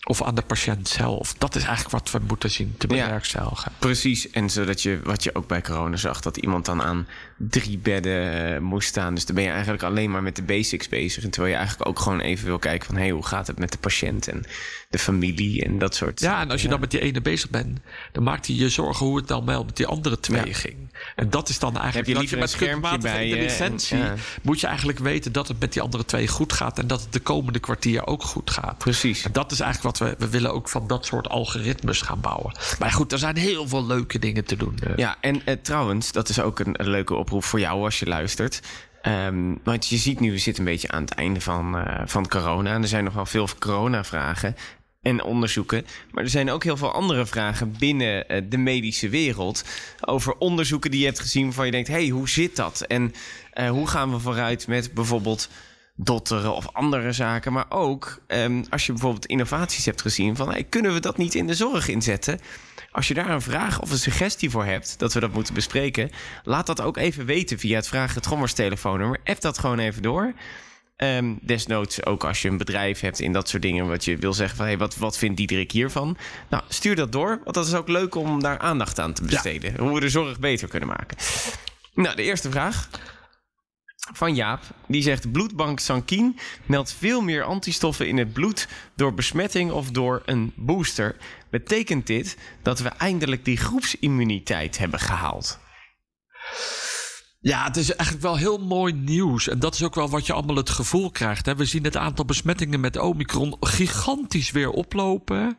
of 0.04 0.24
aan 0.24 0.36
de 0.36 0.42
patiënt 0.42 0.88
zelf. 0.88 1.34
Dat 1.34 1.56
is 1.56 1.64
eigenlijk 1.64 1.92
wat 1.92 2.12
we 2.12 2.20
moeten 2.28 2.52
zien 2.52 2.76
te 2.78 2.88
bewerkstelligen. 2.88 3.72
Ja, 3.72 3.78
precies. 3.80 4.30
En 4.30 4.50
zodat 4.50 4.82
je, 4.82 5.00
wat 5.04 5.24
je 5.24 5.36
ook 5.36 5.48
bij 5.48 5.62
corona 5.62 5.96
zag, 5.96 6.22
dat 6.22 6.38
iemand 6.38 6.66
dan 6.66 6.82
aan 6.82 7.08
drie 7.50 7.78
bedden 7.78 8.54
uh, 8.54 8.60
moest 8.60 8.88
staan. 8.88 9.16
Dus 9.16 9.26
dan 9.26 9.36
ben 9.36 9.44
je 9.44 9.50
eigenlijk 9.50 9.84
alleen 9.84 10.12
maar 10.12 10.24
met 10.24 10.36
de 10.36 10.44
basics 10.44 10.90
bezig. 10.90 11.24
En 11.24 11.30
terwijl 11.30 11.54
je 11.54 11.60
eigenlijk 11.60 11.90
ook 11.90 12.00
gewoon 12.00 12.20
even 12.20 12.46
wil 12.46 12.60
kijken 12.60 12.86
van... 12.86 12.96
hé, 12.96 13.02
hey, 13.02 13.12
hoe 13.12 13.26
gaat 13.26 13.48
het 13.48 13.60
met 13.60 13.72
de 13.72 13.78
patiënt 13.78 14.28
en 14.28 14.44
de 14.90 15.00
familie 15.00 15.64
en 15.64 15.80
dat 15.80 15.96
soort... 15.96 16.20
Ja, 16.20 16.42
en 16.42 16.52
als 16.52 16.62
je 16.62 16.68
dan 16.68 16.80
met 16.80 16.92
die 16.92 17.00
ene 17.00 17.22
bezig 17.22 17.50
bent... 17.50 17.80
dan 18.12 18.24
maakt 18.24 18.48
hij 18.48 18.56
je 18.56 18.70
zorgen 18.70 19.06
hoe 19.06 19.18
het 19.18 19.28
dan 19.28 19.46
wel 19.46 19.64
met 19.64 19.78
die 19.78 19.88
andere 19.88 20.20
twee 20.20 20.46
ja. 20.46 20.54
ging. 20.54 20.78
En 21.16 21.30
dat 21.30 21.50
is 21.50 21.60
dan 21.60 21.78
eigenlijk... 21.78 22.08
Heb 22.08 22.16
je 22.16 22.22
liever 22.22 22.38
met 22.38 22.56
kunstmatige 22.56 23.24
intelligentie... 23.24 23.98
En, 23.98 24.06
ja. 24.06 24.16
moet 24.42 24.60
je 24.60 24.68
eigenlijk 24.68 25.00
weten 25.00 25.32
dat 25.32 25.48
het 25.48 25.60
met 25.60 25.74
die 25.74 25.82
andere 25.82 26.06
twee 26.06 26.28
goed 26.28 26.54
gaat... 26.54 26.80
en 26.80 26.88
dat 26.88 27.02
het 27.02 27.14
de 27.14 27.20
komende 27.20 27.60
kwartier 27.60 28.08
ook 28.08 28.24
goed 28.24 28.52
gaat. 28.52 28.78
Precies. 28.78 29.24
En 29.24 29.32
dat 29.32 29.52
is 29.52 29.60
eigenlijk 29.60 29.98
wat 29.98 30.10
we... 30.10 30.16
We 30.18 30.30
willen 30.30 30.54
ook 30.54 30.70
van 30.70 30.88
dat 30.88 31.06
soort 31.06 31.30
algoritmes 31.30 32.02
gaan 32.02 32.22
bouwen. 32.22 32.56
Maar 32.80 32.92
goed, 32.92 33.12
er 33.12 33.18
zijn 33.18 33.38
heel 33.38 33.68
veel 33.68 33.86
leuke 33.86 34.20
dingen 34.20 34.46
te 34.46 34.56
doen. 34.56 34.80
Ja, 34.96 35.18
en 35.22 35.62
trouwens, 35.62 36.12
dat 36.12 36.30
is 36.30 36.40
ook 36.40 36.60
een, 36.60 36.82
een 36.82 36.90
leuke 36.90 37.16
voor 37.40 37.60
jou 37.60 37.84
als 37.84 38.00
je 38.00 38.06
luistert. 38.06 38.62
Um, 39.04 39.60
want 39.64 39.88
je 39.88 39.98
ziet 39.98 40.20
nu, 40.20 40.32
we 40.32 40.38
zitten 40.38 40.66
een 40.66 40.72
beetje 40.72 40.92
aan 40.92 41.02
het 41.02 41.14
einde 41.14 41.42
van, 41.42 41.76
uh, 41.76 42.02
van 42.06 42.28
corona. 42.28 42.74
En 42.74 42.82
er 42.82 42.88
zijn 42.88 43.04
nog 43.04 43.14
wel 43.14 43.26
veel 43.26 43.48
corona-vragen 43.60 44.56
en 45.02 45.24
onderzoeken. 45.24 45.86
Maar 46.12 46.24
er 46.24 46.30
zijn 46.30 46.50
ook 46.50 46.64
heel 46.64 46.78
veel 46.78 46.92
andere 46.92 47.26
vragen 47.26 47.76
binnen 47.80 48.26
uh, 48.28 48.42
de 48.50 48.58
medische 48.58 49.10
wereld. 49.10 49.64
Over 50.02 50.36
onderzoeken 50.38 50.92
die 50.92 51.00
je 51.00 51.06
hebt 51.06 51.20
gezien 51.20 51.46
waarvan 51.46 51.66
je 51.66 51.72
denkt: 51.72 51.88
hey, 51.88 52.08
hoe 52.08 52.30
zit 52.30 52.56
dat? 52.56 52.82
En 52.82 53.14
uh, 53.54 53.70
hoe 53.70 53.88
gaan 53.88 54.12
we 54.12 54.20
vooruit 54.20 54.68
met 54.68 54.94
bijvoorbeeld 54.94 55.50
dotteren 55.96 56.56
of 56.56 56.74
andere 56.74 57.12
zaken. 57.12 57.54
Maar 57.54 57.66
ook 57.70 58.22
um, 58.28 58.66
als 58.70 58.86
je 58.86 58.92
bijvoorbeeld 58.92 59.26
innovaties 59.26 59.86
hebt 59.86 60.02
gezien 60.02 60.36
van 60.36 60.52
hey, 60.52 60.64
kunnen 60.64 60.94
we 60.94 61.00
dat 61.00 61.18
niet 61.18 61.36
in 61.36 61.48
de 61.48 61.54
zorg 61.54 61.88
inzetten? 61.88 62.40
Als 62.92 63.08
je 63.08 63.14
daar 63.14 63.30
een 63.30 63.42
vraag 63.42 63.82
of 63.82 63.92
een 63.92 63.98
suggestie 63.98 64.50
voor 64.50 64.66
hebt 64.66 65.00
dat 65.00 65.14
we 65.14 65.20
dat 65.20 65.34
moeten 65.34 65.54
bespreken, 65.54 66.10
laat 66.44 66.66
dat 66.66 66.82
ook 66.82 66.98
even 66.98 67.26
weten 67.26 67.60
via 67.60 67.76
het 67.76 67.88
Vraag 67.88 68.14
het 68.14 68.26
Gommers 68.26 68.54
telefoonnummer. 68.54 69.20
App 69.24 69.42
dat 69.42 69.58
gewoon 69.58 69.80
even 69.80 70.02
door. 70.02 70.34
Um, 70.98 71.40
desnoods 71.42 72.06
ook 72.06 72.24
als 72.24 72.42
je 72.42 72.48
een 72.48 72.58
bedrijf 72.58 73.00
hebt 73.00 73.20
in 73.20 73.32
dat 73.32 73.50
soort 73.50 73.62
dingen, 73.62 73.88
wat 73.88 74.06
je 74.06 74.18
wil 74.18 74.34
zeggen 74.34 74.58
van 74.58 74.66
hey, 74.66 74.78
wat, 74.78 74.98
wat 74.98 75.18
vindt 75.18 75.38
Diederik 75.38 75.72
hiervan? 75.72 76.18
Nou, 76.50 76.64
stuur 76.68 76.96
dat 76.96 77.12
door, 77.12 77.40
want 77.44 77.56
dat 77.56 77.68
is 77.68 77.74
ook 77.74 77.88
leuk 77.88 78.16
om 78.16 78.42
daar 78.42 78.60
aandacht 78.60 79.00
aan 79.00 79.14
te 79.14 79.24
besteden. 79.24 79.72
Ja. 79.72 79.80
Hoe 79.80 79.94
we 79.94 80.00
de 80.00 80.10
zorg 80.10 80.40
beter 80.40 80.68
kunnen 80.68 80.90
maken. 80.90 81.18
Nou, 81.94 82.16
de 82.16 82.24
eerste 82.24 82.52
vraag 82.52 82.90
van 84.14 84.36
Jaap. 84.36 84.62
Die 84.88 85.02
zegt: 85.02 85.32
Bloedbank 85.32 85.80
Sankin 85.80 86.40
meldt 86.66 86.94
veel 86.94 87.22
meer 87.22 87.44
antistoffen 87.44 88.08
in 88.08 88.18
het 88.18 88.34
bloed 88.34 88.68
door 88.96 89.14
besmetting 89.14 89.72
of 89.72 89.92
door 89.92 90.22
een 90.26 90.54
booster. 90.56 91.16
Betekent 91.50 92.08
dit 92.08 92.38
dat 92.62 92.80
we 92.80 92.90
eindelijk 92.90 93.46
die 93.46 93.58
groepsimmuniteit 93.58 94.78
hebben 94.78 95.00
gehaald? 95.00 95.60
Ja, 97.40 97.64
het 97.64 97.78
is 97.78 97.96
eigenlijk 97.96 98.22
wel 98.26 98.38
heel 98.38 98.58
mooi 98.58 98.94
nieuws. 98.94 99.48
En 99.48 99.60
dat 99.60 99.74
is 99.74 99.84
ook 99.84 99.96
wel 99.96 100.10
wat 100.10 100.26
je 100.26 100.34
allemaal 100.34 100.56
het 100.56 100.70
gevoel 100.70 101.12
krijgt. 101.12 101.46
Hè? 101.46 101.56
We 101.56 101.66
zien 101.66 101.84
het 101.84 101.98
aantal 101.98 102.26
besmettingen 102.26 102.80
met 102.80 102.98
Omicron 102.98 103.56
gigantisch 103.60 104.52
weer 104.52 104.70
oplopen. 104.70 105.58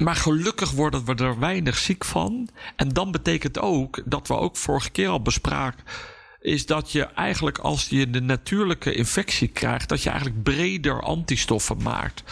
Maar 0.00 0.16
gelukkig 0.16 0.70
worden 0.70 1.04
we 1.04 1.14
er 1.14 1.38
weinig 1.38 1.78
ziek 1.78 2.04
van. 2.04 2.48
En 2.76 2.88
dan 2.88 3.10
betekent 3.10 3.58
ook 3.58 4.02
dat 4.04 4.28
we 4.28 4.34
ook 4.34 4.56
vorige 4.56 4.90
keer 4.90 5.08
al 5.08 5.22
bespraken 5.22 5.84
is 6.46 6.66
dat 6.66 6.92
je 6.92 7.04
eigenlijk 7.04 7.58
als 7.58 7.88
je 7.88 8.10
de 8.10 8.20
natuurlijke 8.20 8.94
infectie 8.94 9.48
krijgt, 9.48 9.88
dat 9.88 10.02
je 10.02 10.10
eigenlijk 10.10 10.42
breder 10.42 11.02
antistoffen 11.02 11.82
maakt. 11.82 12.22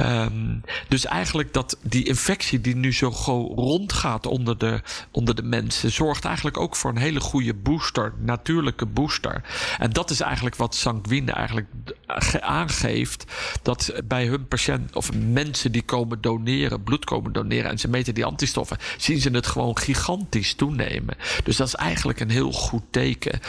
Um, 0.00 0.62
dus 0.88 1.04
eigenlijk 1.04 1.52
dat 1.52 1.78
die 1.82 2.04
infectie 2.04 2.60
die 2.60 2.76
nu 2.76 2.92
zo 2.92 3.08
rondgaat 3.54 4.26
onder 4.26 4.58
de, 4.58 4.80
onder 5.10 5.34
de 5.34 5.42
mensen, 5.42 5.92
zorgt 5.92 6.24
eigenlijk 6.24 6.58
ook 6.58 6.76
voor 6.76 6.90
een 6.90 6.96
hele 6.96 7.20
goede 7.20 7.54
booster, 7.54 8.12
natuurlijke 8.18 8.86
booster. 8.86 9.42
En 9.78 9.90
dat 9.90 10.10
is 10.10 10.20
eigenlijk 10.20 10.56
wat 10.56 10.74
Sanguine 10.74 11.32
eigenlijk 11.32 11.68
aangeeft, 12.40 13.24
dat 13.62 13.92
bij 14.04 14.26
hun 14.26 14.48
patiënt 14.48 14.96
of 14.96 15.12
mensen 15.14 15.72
die 15.72 15.82
komen 15.82 16.20
doneren, 16.20 16.82
bloed 16.82 17.04
komen 17.04 17.32
doneren 17.32 17.70
en 17.70 17.78
ze 17.78 17.88
meten 17.88 18.14
die 18.14 18.24
antistoffen, 18.24 18.78
zien 18.96 19.20
ze 19.20 19.30
het 19.30 19.46
gewoon 19.46 19.78
gigantisch 19.78 20.54
toenemen. 20.54 21.16
Dus 21.44 21.56
dat 21.56 21.66
is 21.66 21.74
eigenlijk 21.74 22.20
een 22.20 22.30
heel 22.30 22.52
goed 22.52 22.82
teken. 22.90 23.40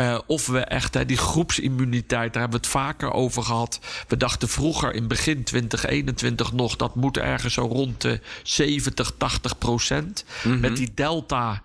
Uh, 0.00 0.18
of 0.26 0.46
we 0.46 0.58
echt 0.58 0.94
hè, 0.94 1.04
die 1.04 1.16
groepsimmuniteit, 1.16 2.32
daar 2.32 2.42
hebben 2.42 2.60
we 2.60 2.66
het 2.66 2.76
vaker 2.76 3.12
over 3.12 3.42
gehad. 3.42 3.80
We 4.08 4.16
dachten 4.16 4.48
vroeger 4.48 4.94
in 4.94 5.08
begin 5.08 5.44
2021 5.44 6.52
nog 6.52 6.76
dat 6.76 6.94
moet 6.94 7.16
ergens 7.16 7.54
zo 7.54 7.62
rond 7.62 8.00
de 8.00 8.20
70, 8.42 9.12
80 9.18 9.58
procent. 9.58 10.24
Mm 10.42 10.52
-hmm. 10.52 10.60
Met 10.60 10.76
die 10.76 10.92
delta. 10.94 11.62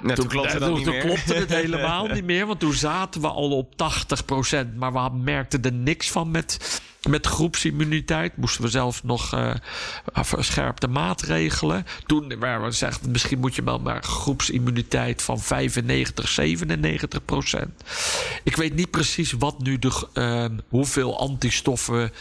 Nou, 0.00 0.14
toen, 0.14 0.28
klopte, 0.28 0.58
toen, 0.58 0.74
toen, 0.74 0.84
toen 0.84 0.98
klopte 0.98 1.34
het 1.34 1.50
helemaal 1.62 2.06
niet 2.06 2.24
meer. 2.24 2.46
Want 2.46 2.60
toen 2.60 2.72
zaten 2.72 3.20
we 3.20 3.28
al 3.28 3.50
op 3.50 3.76
80 3.76 4.24
procent. 4.24 4.76
Maar 4.76 4.92
we 4.92 5.16
merkten 5.16 5.62
er 5.62 5.72
niks 5.72 6.10
van 6.10 6.30
met 6.30 6.80
met 7.08 7.26
groepsimmuniteit 7.26 8.36
moesten 8.36 8.62
we 8.62 8.68
zelfs 8.68 9.02
nog 9.02 9.34
uh, 9.34 9.54
verscherpte 10.14 10.88
maatregelen. 10.88 11.86
Toen 12.06 12.38
waren 12.38 12.60
we 12.60 12.66
gezegd, 12.66 13.06
misschien 13.08 13.38
moet 13.38 13.54
je 13.54 13.62
wel 13.62 13.78
maar 13.78 14.02
groepsimmuniteit 14.02 15.22
van 15.22 15.40
95, 15.40 16.28
97 16.28 17.24
procent. 17.24 17.82
Ik 18.42 18.56
weet 18.56 18.74
niet 18.74 18.90
precies 18.90 19.32
wat 19.32 19.62
nu 19.62 19.78
de, 19.78 20.08
uh, 20.14 20.44
hoeveel 20.68 21.18
antistoffen 21.18 22.12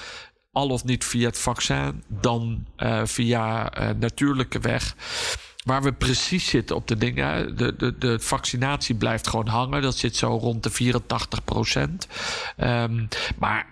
al 0.51 0.69
of 0.69 0.83
niet 0.83 1.05
via 1.05 1.27
het 1.27 1.37
vaccin, 1.37 2.03
dan 2.07 2.65
uh, 2.77 3.01
via 3.05 3.71
natuurlijke 3.99 4.59
weg. 4.59 4.95
Waar 5.65 5.83
we 5.83 5.93
precies 5.93 6.47
zitten 6.47 6.75
op 6.75 6.87
de 6.87 6.97
dingen. 6.97 7.57
De, 7.57 7.75
de, 7.75 7.97
de 7.97 8.19
vaccinatie 8.19 8.95
blijft 8.95 9.27
gewoon 9.27 9.47
hangen. 9.47 9.81
Dat 9.81 9.97
zit 9.97 10.15
zo 10.15 10.27
rond 10.27 10.63
de 10.63 10.69
84 10.69 11.43
procent. 11.43 12.07
Um, 12.57 13.07
maar 13.37 13.67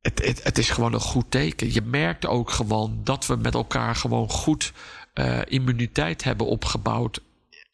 het, 0.00 0.24
het, 0.24 0.42
het, 0.42 0.58
is 0.58 0.70
gewoon 0.70 0.92
een 0.92 1.00
goed 1.00 1.30
teken. 1.30 1.72
Je 1.72 1.82
merkt 1.82 2.26
ook 2.26 2.50
gewoon 2.50 3.00
dat 3.04 3.26
we 3.26 3.36
met 3.36 3.54
elkaar 3.54 3.96
gewoon 3.96 4.28
goed 4.28 4.72
uh, 5.14 5.38
immuniteit 5.44 6.24
hebben 6.24 6.46
opgebouwd. 6.46 7.20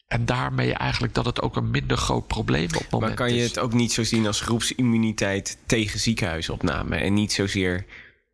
En 0.06 0.24
daarmee 0.26 0.74
eigenlijk 0.74 1.14
dat 1.14 1.24
het 1.24 1.42
ook 1.42 1.56
een 1.56 1.70
minder 1.70 1.96
groot 1.96 2.26
probleem 2.26 2.64
op 2.64 2.72
het 2.72 2.90
moment 2.90 3.12
is. 3.12 3.18
Maar 3.18 3.26
kan 3.26 3.36
je 3.36 3.42
is. 3.42 3.48
het 3.48 3.58
ook 3.58 3.72
niet 3.72 3.92
zo 3.92 4.04
zien 4.04 4.26
als 4.26 4.40
groepsimmuniteit 4.40 5.58
tegen 5.66 6.00
ziekenhuisopname? 6.00 6.96
En 6.96 7.14
niet 7.14 7.32
zozeer 7.32 7.86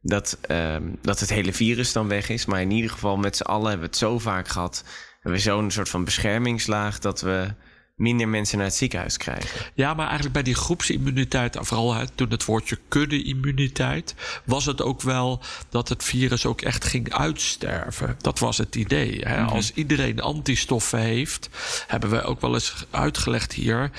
dat, 0.02 0.38
um, 0.50 0.98
dat 1.02 1.20
het 1.20 1.30
hele 1.30 1.52
virus 1.52 1.92
dan 1.92 2.08
weg 2.08 2.28
is. 2.28 2.44
Maar 2.46 2.60
in 2.60 2.70
ieder 2.70 2.90
geval 2.90 3.16
met 3.16 3.36
z'n 3.36 3.42
allen 3.42 3.68
hebben 3.68 3.80
we 3.86 3.86
het 3.86 3.96
zo 3.96 4.18
vaak 4.18 4.48
gehad. 4.48 4.84
Hebben 5.12 5.32
we 5.32 5.48
zo'n 5.48 5.70
soort 5.70 5.88
van 5.88 6.04
beschermingslaag 6.04 6.98
dat 6.98 7.20
we 7.20 7.54
minder 7.96 8.28
mensen 8.28 8.58
naar 8.58 8.66
het 8.66 8.76
ziekenhuis 8.76 9.16
krijgen. 9.16 9.60
Ja, 9.74 9.94
maar 9.94 10.04
eigenlijk 10.04 10.34
bij 10.34 10.42
die 10.42 10.54
groepsimmuniteit, 10.54 11.58
vooral 11.60 11.94
hè, 11.94 12.08
toen 12.14 12.30
het 12.30 12.44
woordje 12.44 12.78
kudde-immuniteit, 12.88 14.14
was 14.44 14.66
het 14.66 14.82
ook 14.82 15.02
wel 15.02 15.40
dat 15.68 15.88
het 15.88 16.04
virus 16.04 16.46
ook 16.46 16.60
echt 16.60 16.84
ging 16.84 17.12
uitsterven. 17.12 18.16
Dat 18.20 18.38
was 18.38 18.58
het 18.58 18.74
idee. 18.76 19.20
Hè? 19.20 19.36
Mm 19.40 19.46
-hmm. 19.46 19.54
Als 19.54 19.72
iedereen 19.72 20.20
antistoffen 20.20 20.98
heeft, 20.98 21.48
hebben 21.86 22.10
we 22.10 22.22
ook 22.22 22.40
wel 22.40 22.54
eens 22.54 22.86
uitgelegd 22.90 23.52
hier. 23.52 23.90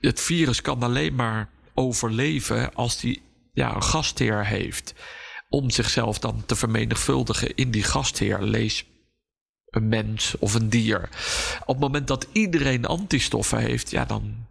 Het 0.00 0.20
virus 0.20 0.60
kan 0.60 0.82
alleen 0.82 1.14
maar 1.14 1.48
overleven 1.74 2.74
als 2.74 3.00
die 3.00 3.22
ja, 3.52 3.74
een 3.74 3.82
gastheer 3.82 4.46
heeft. 4.46 4.94
Om 5.52 5.70
zichzelf 5.70 6.18
dan 6.18 6.42
te 6.46 6.56
vermenigvuldigen 6.56 7.54
in 7.54 7.70
die 7.70 7.82
gastheer. 7.82 8.42
Lees 8.42 8.84
een 9.70 9.88
mens 9.88 10.34
of 10.38 10.54
een 10.54 10.68
dier. 10.68 11.08
Op 11.60 11.66
het 11.66 11.78
moment 11.78 12.06
dat 12.06 12.26
iedereen 12.32 12.86
antistoffen 12.86 13.58
heeft, 13.58 13.90
ja, 13.90 14.04
dan 14.04 14.46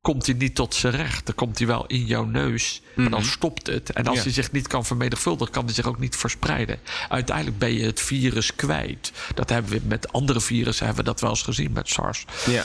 komt 0.00 0.26
hij 0.26 0.34
niet 0.34 0.54
tot 0.54 0.74
zijn 0.74 0.96
recht. 0.96 1.26
Dan 1.26 1.34
komt 1.34 1.58
hij 1.58 1.66
wel 1.66 1.86
in 1.86 2.06
jouw 2.06 2.24
neus, 2.24 2.80
maar 2.80 2.90
mm 2.94 3.02
-hmm. 3.02 3.12
dan 3.12 3.24
stopt 3.24 3.66
het. 3.66 3.92
En 3.92 4.06
als 4.06 4.16
ja. 4.16 4.22
hij 4.22 4.32
zich 4.32 4.52
niet 4.52 4.66
kan 4.66 4.84
vermenigvuldigen, 4.84 5.52
kan 5.52 5.64
hij 5.64 5.74
zich 5.74 5.86
ook 5.86 5.98
niet 5.98 6.16
verspreiden. 6.16 6.78
Uiteindelijk 7.08 7.58
ben 7.58 7.72
je 7.72 7.84
het 7.84 8.00
virus 8.00 8.54
kwijt. 8.54 9.12
Dat 9.34 9.50
hebben 9.50 9.72
we 9.72 9.80
met 9.84 10.12
andere 10.12 10.40
virussen 10.40 10.86
hebben 10.86 11.04
we 11.04 11.10
dat 11.10 11.20
wel 11.20 11.30
eens 11.30 11.42
gezien 11.42 11.72
met 11.72 11.88
SARS. 11.88 12.24
Ja. 12.46 12.64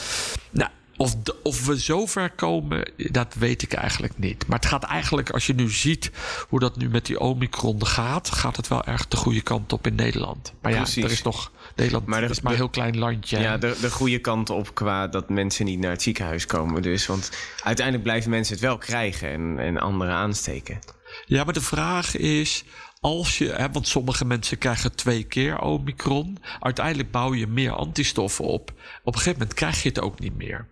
Nou, 0.51 0.69
of, 0.97 1.15
de, 1.15 1.35
of 1.43 1.65
we 1.65 1.75
zover 1.77 2.29
komen, 2.29 2.91
dat 2.97 3.33
weet 3.33 3.61
ik 3.61 3.73
eigenlijk 3.73 4.17
niet. 4.17 4.47
Maar 4.47 4.57
het 4.59 4.67
gaat 4.67 4.83
eigenlijk, 4.83 5.29
als 5.29 5.47
je 5.47 5.53
nu 5.53 5.69
ziet 5.69 6.11
hoe 6.49 6.59
dat 6.59 6.77
nu 6.77 6.89
met 6.89 7.05
die 7.05 7.19
Omicron 7.19 7.85
gaat, 7.85 8.31
gaat 8.31 8.55
het 8.57 8.67
wel 8.67 8.83
erg 8.83 9.07
de 9.07 9.17
goede 9.17 9.41
kant 9.41 9.73
op 9.73 9.87
in 9.87 9.95
Nederland. 9.95 10.53
Maar 10.61 10.71
ja, 10.71 10.79
er 10.95 11.11
is 11.11 11.21
nog. 11.21 11.51
Nederland 11.75 12.05
Maar 12.05 12.21
de- 12.21 12.27
is 12.27 12.41
maar 12.41 12.51
een 12.51 12.57
heel 12.57 12.69
klein 12.69 12.97
landje. 12.97 13.39
Ja, 13.39 13.57
de, 13.57 13.77
de 13.81 13.91
goede 13.91 14.19
kant 14.19 14.49
op 14.49 14.75
qua 14.75 15.07
dat 15.07 15.29
mensen 15.29 15.65
niet 15.65 15.79
naar 15.79 15.91
het 15.91 16.01
ziekenhuis 16.01 16.45
komen. 16.45 16.81
Dus, 16.81 17.05
want 17.05 17.31
uiteindelijk 17.63 18.05
blijven 18.05 18.29
mensen 18.29 18.53
het 18.53 18.63
wel 18.63 18.77
krijgen 18.77 19.31
en, 19.31 19.59
en 19.59 19.77
anderen 19.77 20.13
aansteken. 20.13 20.79
Ja, 21.25 21.43
maar 21.43 21.53
de 21.53 21.61
vraag 21.61 22.15
is. 22.15 22.63
Als 22.99 23.37
je, 23.37 23.49
hè, 23.49 23.71
want 23.71 23.87
sommige 23.87 24.25
mensen 24.25 24.57
krijgen 24.57 24.95
twee 24.95 25.23
keer 25.23 25.59
Omicron. 25.59 26.37
Uiteindelijk 26.59 27.11
bouw 27.11 27.33
je 27.33 27.47
meer 27.47 27.71
antistoffen 27.71 28.45
op. 28.45 28.71
Op 29.03 29.13
een 29.13 29.19
gegeven 29.19 29.39
moment 29.39 29.53
krijg 29.53 29.83
je 29.83 29.89
het 29.89 29.99
ook 29.99 30.19
niet 30.19 30.37
meer. 30.37 30.67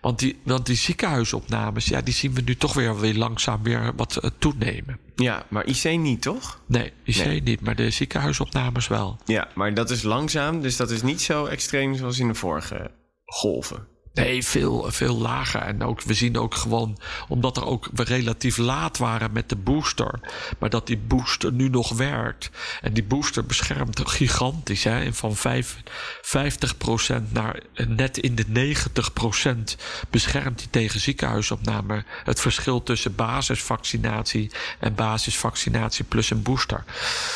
Want 0.00 0.18
die, 0.18 0.38
want 0.44 0.66
die 0.66 0.76
ziekenhuisopnames, 0.76 1.86
ja, 1.86 2.00
die 2.00 2.14
zien 2.14 2.34
we 2.34 2.40
nu 2.40 2.56
toch 2.56 2.74
weer, 2.74 3.00
weer 3.00 3.14
langzaam 3.14 3.62
weer 3.62 3.92
wat 3.96 4.16
eh, 4.16 4.30
toenemen. 4.38 4.98
Ja, 5.16 5.46
maar 5.48 5.66
IC 5.66 5.98
niet, 5.98 6.22
toch? 6.22 6.60
Nee, 6.66 6.92
IC 7.04 7.24
Nee. 7.24 7.42
niet, 7.42 7.60
maar 7.60 7.76
de 7.76 7.90
ziekenhuisopnames 7.90 8.88
wel. 8.88 9.18
Ja, 9.24 9.48
maar 9.54 9.74
dat 9.74 9.90
is 9.90 10.02
langzaam, 10.02 10.60
dus 10.60 10.76
dat 10.76 10.90
is 10.90 11.02
niet 11.02 11.20
zo 11.20 11.44
extreem 11.44 11.94
zoals 11.94 12.18
in 12.18 12.28
de 12.28 12.34
vorige 12.34 12.90
golven. 13.24 13.86
Nee, 14.14 14.44
veel, 14.44 14.86
veel 14.90 15.16
lager. 15.16 15.60
En 15.60 15.82
ook, 15.82 16.02
we 16.02 16.14
zien 16.14 16.38
ook 16.38 16.54
gewoon, 16.54 16.98
omdat 17.28 17.56
er 17.56 17.66
ook 17.66 17.88
we 17.92 18.02
relatief 18.02 18.56
laat 18.56 18.98
waren 18.98 19.32
met 19.32 19.48
de 19.48 19.56
booster. 19.56 20.20
Maar 20.58 20.70
dat 20.70 20.86
die 20.86 20.98
booster 20.98 21.52
nu 21.52 21.68
nog 21.68 21.92
werkt. 21.92 22.50
En 22.80 22.92
die 22.92 23.04
booster 23.04 23.44
beschermt 23.44 24.08
gigantisch. 24.08 24.84
Hè? 24.84 25.00
En 25.00 25.14
van 25.14 25.36
vijf- 25.36 25.82
50% 26.22 27.32
naar 27.32 27.60
eh, 27.74 27.86
net 27.86 28.18
in 28.18 28.34
de 28.34 28.46
90% 28.46 29.76
beschermt 30.10 30.58
die 30.58 30.70
tegen 30.70 31.00
ziekenhuisopname. 31.00 32.04
Het 32.24 32.40
verschil 32.40 32.82
tussen 32.82 33.14
basisvaccinatie 33.14 34.50
en 34.80 34.94
basisvaccinatie 34.94 36.04
plus 36.04 36.30
een 36.30 36.42
booster. 36.42 36.84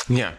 Ja. 0.07 0.33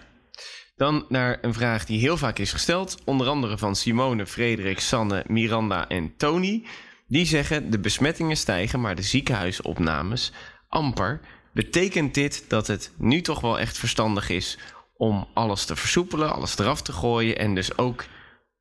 Dan 0.78 1.04
naar 1.08 1.38
een 1.40 1.54
vraag 1.54 1.84
die 1.84 2.00
heel 2.00 2.16
vaak 2.16 2.38
is 2.38 2.52
gesteld. 2.52 2.96
Onder 3.04 3.26
andere 3.26 3.58
van 3.58 3.76
Simone, 3.76 4.26
Frederik, 4.26 4.80
Sanne, 4.80 5.24
Miranda 5.26 5.88
en 5.88 6.16
Tony. 6.16 6.64
Die 7.06 7.26
zeggen 7.26 7.70
de 7.70 7.78
besmettingen 7.78 8.36
stijgen, 8.36 8.80
maar 8.80 8.94
de 8.94 9.02
ziekenhuisopnames 9.02 10.32
amper. 10.68 11.20
Betekent 11.52 12.14
dit 12.14 12.44
dat 12.48 12.66
het 12.66 12.92
nu 12.96 13.20
toch 13.20 13.40
wel 13.40 13.58
echt 13.58 13.78
verstandig 13.78 14.28
is 14.28 14.58
om 14.96 15.28
alles 15.34 15.64
te 15.64 15.76
versoepelen, 15.76 16.32
alles 16.32 16.58
eraf 16.58 16.82
te 16.82 16.92
gooien 16.92 17.38
en 17.38 17.54
dus 17.54 17.78
ook 17.78 18.04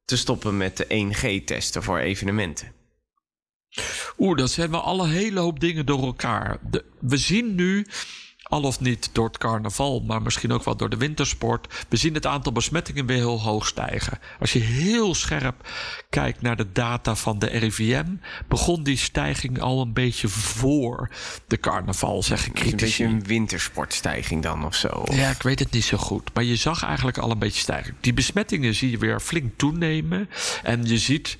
te 0.05 0.17
stoppen 0.17 0.57
met 0.57 0.77
de 0.77 0.86
1G-testen 0.86 1.83
voor 1.83 2.00
evenementen? 2.00 2.71
Oeh, 4.17 4.38
dat 4.38 4.51
zijn 4.51 4.71
wel 4.71 4.81
alle 4.81 5.07
hele 5.07 5.39
hoop 5.39 5.59
dingen 5.59 5.86
door 5.86 6.03
elkaar. 6.03 6.59
We 7.00 7.17
zien 7.17 7.55
nu, 7.55 7.86
al 8.47 8.61
of 8.61 8.79
niet 8.79 9.09
door 9.13 9.27
het 9.27 9.37
carnaval, 9.37 9.99
maar 9.99 10.21
misschien 10.21 10.51
ook 10.51 10.63
wel 10.63 10.75
door 10.75 10.89
de 10.89 10.97
wintersport, 10.97 11.85
we 11.89 11.97
zien 11.97 12.13
het 12.13 12.25
aantal 12.25 12.51
besmettingen 12.51 13.05
weer 13.05 13.17
heel 13.17 13.41
hoog 13.41 13.67
stijgen. 13.67 14.19
Als 14.39 14.53
je 14.53 14.59
heel 14.59 15.15
scherp 15.15 15.69
kijkt 16.09 16.41
naar 16.41 16.55
de 16.55 16.71
data 16.71 17.15
van 17.15 17.39
de 17.39 17.45
RIVM, 17.47 18.05
begon 18.47 18.83
die 18.83 18.97
stijging 18.97 19.61
al 19.61 19.81
een 19.81 19.93
beetje 19.93 20.27
voor 20.27 21.09
de 21.47 21.59
carnaval, 21.59 22.23
zeggen 22.23 22.53
Is 22.53 22.71
een 22.71 22.77
beetje 22.77 23.05
een 23.05 23.23
wintersportstijging 23.23 24.43
dan 24.43 24.65
of 24.65 24.75
zo? 24.75 24.87
Of- 24.87 25.15
Ja, 25.15 25.29
ik 25.29 25.41
weet 25.41 25.59
het 25.59 25.71
niet 25.71 25.83
zo 25.83 25.97
goed. 25.97 26.29
Maar 26.33 26.43
je 26.43 26.55
zag 26.55 26.83
eigenlijk 26.83 27.17
al 27.17 27.31
een 27.31 27.39
beetje 27.39 27.61
stijgen. 27.61 27.95
Die 28.01 28.13
besmettingen 28.13 28.75
zie 28.75 28.91
je 28.91 28.97
weer 28.97 29.19
flink 29.19 29.57
toenemen. 29.57 30.29
En 30.63 30.85
je 30.85 30.97
ziet 30.97 31.37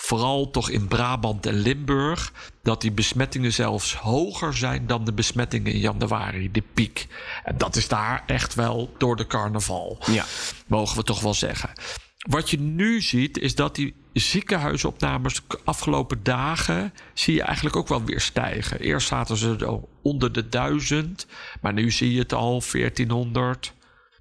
vooral 0.00 0.50
toch 0.50 0.70
in 0.70 0.88
Brabant 0.88 1.46
en 1.46 1.54
Limburg 1.54 2.32
dat 2.62 2.80
die 2.80 2.92
besmettingen 2.92 3.52
zelfs 3.52 3.94
hoger 3.94 4.56
zijn 4.56 4.86
dan 4.86 5.04
de 5.04 5.12
besmettingen 5.12 5.72
in 5.72 5.78
januari, 5.78 6.50
de 6.50 6.62
piek. 6.74 7.06
En 7.44 7.58
dat 7.58 7.76
is 7.76 7.88
daar 7.88 8.22
echt 8.26 8.54
wel 8.54 8.94
door 8.98 9.16
de 9.16 9.26
carnaval. 9.26 9.98
Ja. 10.10 10.24
Mogen 10.66 10.96
we 10.96 11.02
toch 11.02 11.20
wel 11.20 11.34
zeggen. 11.34 11.70
Wat 12.18 12.50
je 12.50 12.58
nu 12.60 13.02
ziet 13.02 13.38
is 13.38 13.54
dat 13.54 13.74
die 13.74 13.94
ziekenhuisopnames 14.12 15.34
de 15.34 15.58
afgelopen 15.64 16.22
dagen 16.22 16.92
zie 17.14 17.34
je 17.34 17.42
eigenlijk 17.42 17.76
ook 17.76 17.88
wel 17.88 18.04
weer 18.04 18.20
stijgen. 18.20 18.80
Eerst 18.80 19.08
zaten 19.08 19.36
ze 19.36 19.80
onder 20.02 20.32
de 20.32 20.48
duizend, 20.48 21.26
maar 21.60 21.72
nu 21.72 21.90
zie 21.90 22.12
je 22.12 22.18
het 22.18 22.32
al 22.32 22.62
1400, 22.72 23.72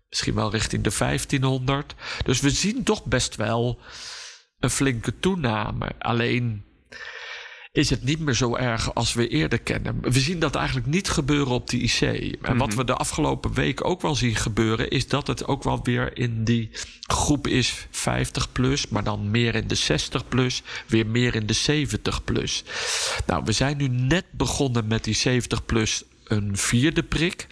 misschien 0.10 0.36
wel 0.36 0.52
richting 0.52 0.84
de 0.84 0.96
1500. 0.98 1.96
Dus 2.26 2.40
we 2.40 2.50
zien 2.50 2.84
toch 2.84 3.06
best 3.06 3.36
wel 3.36 3.80
een 4.60 4.70
flinke 4.70 5.20
toename. 5.20 5.92
Alleen 6.00 6.66
is 7.78 7.90
het 7.90 8.04
niet 8.04 8.20
meer 8.20 8.34
zo 8.34 8.56
erg 8.56 8.94
als 8.94 9.14
we 9.14 9.28
eerder 9.28 9.60
kennen. 9.60 10.02
We 10.02 10.20
zien 10.20 10.40
dat 10.40 10.56
eigenlijk 10.56 10.88
niet 10.88 11.10
gebeuren 11.10 11.54
op 11.54 11.70
de 11.70 11.78
IC. 11.78 12.02
En 12.42 12.58
wat 12.58 12.74
we 12.74 12.84
de 12.84 12.94
afgelopen 12.94 13.54
week 13.54 13.86
ook 13.86 14.02
wel 14.02 14.16
zien 14.16 14.36
gebeuren, 14.36 14.90
is 14.90 15.08
dat 15.08 15.28
het 15.28 15.48
ook 15.48 15.64
wel 15.64 15.80
weer 15.84 16.18
in 16.18 16.44
die 16.44 16.70
groep 17.02 17.48
is 17.48 17.88
50 17.92 18.52
plus, 18.52 18.88
maar 18.88 19.04
dan 19.04 19.32
meer 19.32 19.56
in 19.56 19.68
de 19.68 19.76
60 19.76 20.28
plus, 20.28 20.64
weer 20.88 21.08
meer 21.08 21.36
in 21.36 21.46
de 21.46 21.54
70 21.54 22.24
plus. 22.24 22.64
Nou, 23.26 23.44
we 23.46 23.52
zijn 23.52 23.78
nu 23.78 23.88
net 23.88 24.26
begonnen 24.32 24.88
met 24.88 25.04
die 25.04 25.16
70 25.16 25.66
plus 25.66 26.04
een 26.24 26.58
vierde 26.58 27.04
prik. 27.04 27.48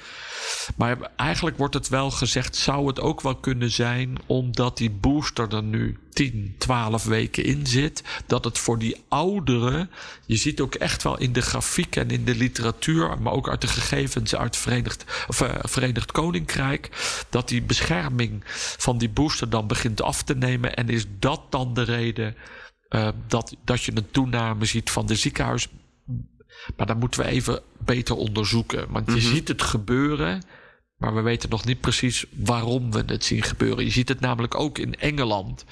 Maar 0.75 1.11
eigenlijk 1.15 1.57
wordt 1.57 1.73
het 1.73 1.89
wel 1.89 2.11
gezegd, 2.11 2.55
zou 2.55 2.87
het 2.87 2.99
ook 2.99 3.21
wel 3.21 3.35
kunnen 3.35 3.71
zijn, 3.71 4.17
omdat 4.25 4.77
die 4.77 4.89
booster 4.89 5.53
er 5.55 5.63
nu 5.63 5.97
10, 6.09 6.55
12 6.57 7.03
weken 7.03 7.43
in 7.43 7.67
zit, 7.67 8.03
dat 8.25 8.43
het 8.43 8.57
voor 8.57 8.79
die 8.79 9.03
ouderen, 9.07 9.89
je 10.25 10.35
ziet 10.35 10.61
ook 10.61 10.75
echt 10.75 11.03
wel 11.03 11.17
in 11.17 11.33
de 11.33 11.41
grafiek 11.41 11.95
en 11.95 12.09
in 12.09 12.25
de 12.25 12.35
literatuur, 12.35 13.21
maar 13.21 13.33
ook 13.33 13.49
uit 13.49 13.61
de 13.61 13.67
gegevens 13.67 14.35
uit 14.35 14.57
Verenigd, 14.57 15.05
of, 15.27 15.41
eh, 15.41 15.49
Verenigd 15.61 16.11
Koninkrijk, 16.11 16.89
dat 17.29 17.47
die 17.47 17.61
bescherming 17.61 18.41
van 18.77 18.97
die 18.97 19.09
booster 19.09 19.49
dan 19.49 19.67
begint 19.67 20.01
af 20.01 20.23
te 20.23 20.35
nemen. 20.35 20.75
En 20.75 20.89
is 20.89 21.05
dat 21.19 21.41
dan 21.49 21.73
de 21.73 21.83
reden 21.83 22.35
eh, 22.89 23.07
dat, 23.27 23.55
dat 23.63 23.83
je 23.83 23.91
een 23.95 24.11
toename 24.11 24.65
ziet 24.65 24.91
van 24.91 25.05
de 25.05 25.15
ziekenhuis 25.15 25.67
maar 26.77 26.85
dat 26.85 27.00
moeten 27.00 27.19
we 27.19 27.27
even 27.27 27.62
beter 27.77 28.15
onderzoeken. 28.15 28.91
Want 28.91 29.13
je 29.13 29.21
ziet 29.21 29.47
het 29.47 29.62
gebeuren, 29.62 30.43
maar 30.97 31.15
we 31.15 31.21
weten 31.21 31.50
nog 31.50 31.65
niet 31.65 31.79
precies 31.79 32.25
waarom 32.29 32.91
we 32.91 33.03
het 33.05 33.24
zien 33.24 33.43
gebeuren. 33.43 33.83
Je 33.83 33.91
ziet 33.91 34.09
het 34.09 34.19
namelijk 34.19 34.59
ook 34.59 34.77
in 34.77 34.95
Engeland. 34.95 35.65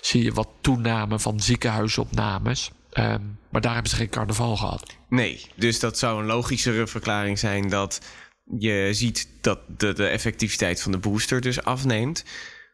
Zie 0.00 0.22
je 0.22 0.32
wat 0.32 0.48
toename 0.60 1.18
van 1.18 1.40
ziekenhuisopnames. 1.40 2.70
Ehm, 2.90 3.20
maar 3.50 3.60
daar 3.60 3.72
hebben 3.72 3.90
ze 3.90 3.96
geen 3.96 4.08
carnaval 4.08 4.56
gehad. 4.56 4.96
Nee, 5.08 5.46
dus 5.54 5.80
dat 5.80 5.98
zou 5.98 6.20
een 6.20 6.26
logischere 6.26 6.86
verklaring 6.86 7.38
zijn 7.38 7.68
dat 7.68 8.00
je 8.58 8.88
ziet 8.92 9.28
dat 9.40 9.58
de, 9.76 9.92
de 9.92 10.06
effectiviteit 10.06 10.82
van 10.82 10.92
de 10.92 10.98
booster 10.98 11.40
dus 11.40 11.62
afneemt. 11.62 12.24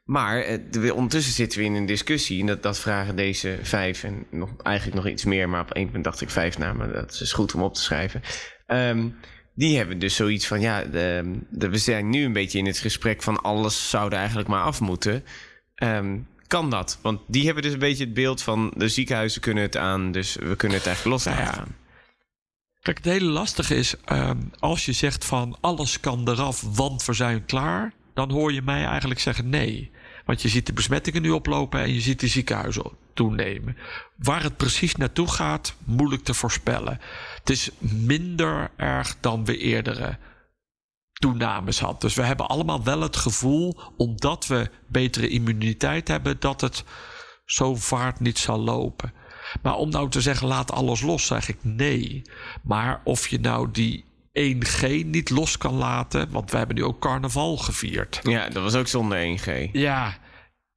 Maar 0.07 0.41
eh, 0.41 0.59
de- 0.71 0.95
ondertussen 0.95 1.33
zitten 1.33 1.59
we 1.59 1.65
in 1.65 1.75
een 1.75 1.87
discussie. 1.87 2.41
En 2.41 2.47
dat, 2.47 2.63
dat 2.63 2.79
vragen 2.79 3.17
deze 3.17 3.59
vijf 3.63 4.05
en 4.05 4.27
nog, 4.31 4.51
eigenlijk 4.63 4.97
nog 4.97 5.07
iets 5.13 5.25
meer. 5.25 5.49
Maar 5.49 5.61
op 5.61 5.71
één 5.71 5.91
punt 5.91 6.05
dacht 6.05 6.21
ik 6.21 6.31
vijf 6.31 6.59
namen. 6.59 6.93
Dat 6.93 7.19
is 7.21 7.33
goed 7.33 7.55
om 7.55 7.63
op 7.63 7.75
te 7.75 7.83
schrijven. 7.83 8.23
Ehm, 8.67 9.09
die 9.55 9.77
hebben 9.77 9.99
dus 9.99 10.15
zoiets 10.15 10.47
van... 10.47 10.61
Ja, 10.61 10.85
de, 10.85 11.39
de- 11.51 11.69
we 11.69 11.79
zijn 11.79 12.11
nu 12.11 12.25
een 12.25 12.33
beetje 12.33 12.59
in 12.59 12.67
het 12.67 12.79
gesprek 12.79 13.23
van... 13.23 13.41
alles 13.43 13.91
zou 13.91 14.11
er 14.11 14.19
eigenlijk 14.19 14.49
maar 14.49 14.63
af 14.63 14.81
moeten. 14.81 15.25
Ehm, 15.75 16.19
kan 16.47 16.71
dat? 16.71 16.99
Want 17.03 17.21
die 17.27 17.45
hebben 17.45 17.63
dus 17.63 17.73
een 17.73 17.79
beetje 17.79 18.05
het 18.05 18.15
beeld 18.15 18.43
van... 18.43 18.73
de 18.77 18.89
ziekenhuizen 18.89 19.41
kunnen 19.41 19.63
het 19.63 19.77
aan, 19.77 20.13
dus 20.13 20.35
we 20.35 20.57
kunnen 20.57 20.79
het 20.79 20.87
eigenlijk 20.87 21.05
los 21.17 21.25
Nou 21.25 21.37
laten 21.39 21.55
gaan. 21.55 21.77
Kijk, 22.81 22.97
het 22.97 23.07
hele 23.07 23.31
lastige 23.31 23.75
is, 23.75 23.95
ehm, 24.05 24.41
als 24.59 24.85
je 24.87 24.93
zegt 24.93 25.25
van 25.25 25.57
alles 25.61 26.01
kan 26.01 26.29
eraf, 26.29 26.63
want 26.77 27.05
we 27.05 27.13
zijn 27.13 27.45
klaar, 27.45 27.93
dan 28.17 28.31
hoor 28.31 28.53
je 28.53 28.63
mij 28.63 28.85
eigenlijk 28.85 29.21
zeggen 29.21 29.49
nee. 29.49 29.91
Want 30.25 30.43
je 30.43 30.49
ziet 30.49 30.67
de 30.67 30.73
besmettingen 30.73 31.23
nu 31.23 31.31
oplopen 31.31 31.81
en 31.81 31.95
je 31.95 32.01
ziet 32.01 32.21
de 32.21 32.27
ziekenhuizen 32.27 32.91
toenemen. 33.15 33.77
Waar 34.17 34.43
het 34.43 34.57
precies 34.57 34.97
naartoe 34.97 35.31
gaat, 35.31 35.75
moeilijk 35.85 36.25
te 36.25 36.35
voorspellen. 36.35 37.01
Het 37.39 37.51
is 37.51 37.71
minder 37.79 38.71
erg 38.77 39.17
dan 39.21 39.45
we 39.45 39.59
eerdere 39.59 40.19
toenames 41.13 41.81
had. 41.81 42.01
Dus 42.01 42.15
we 42.15 42.23
hebben 42.23 42.49
allemaal 42.49 42.85
wel 42.85 43.01
het 43.01 43.17
gevoel, 43.17 43.81
omdat 43.97 44.47
we 44.47 44.71
betere 44.87 45.29
immuniteit 45.29 46.09
hebben, 46.09 46.37
dat 46.41 46.61
het 46.61 46.85
zo 47.45 47.75
vaart 47.75 48.21
niet 48.21 48.39
zal 48.39 48.59
lopen. 48.59 49.13
Maar 49.63 49.75
om 49.75 49.91
nou 49.91 50.11
te 50.11 50.21
zeggen, 50.21 50.47
laat 50.47 50.73
alles 50.73 51.01
los, 51.01 51.27
zeg 51.27 51.49
ik 51.49 51.59
nee. 51.63 52.23
Maar 52.63 53.01
of 53.05 53.29
je 53.29 53.41
nou 53.41 53.71
die 53.71 54.05
1G 54.39 55.07
niet 55.07 55.31
los 55.31 55.59
kan 55.59 55.75
laten, 55.75 56.31
want 56.31 56.51
we 56.51 56.57
hebben 56.57 56.77
nu 56.77 56.85
ook 56.85 57.01
carnaval 57.01 57.57
gevierd. 57.57 58.21
Ja, 58.23 58.49
dat 58.49 58.63
was 58.63 58.75
ook 58.75 58.89
zonder 58.89 59.39
1G. 59.39 59.71
Ja, 59.73 60.17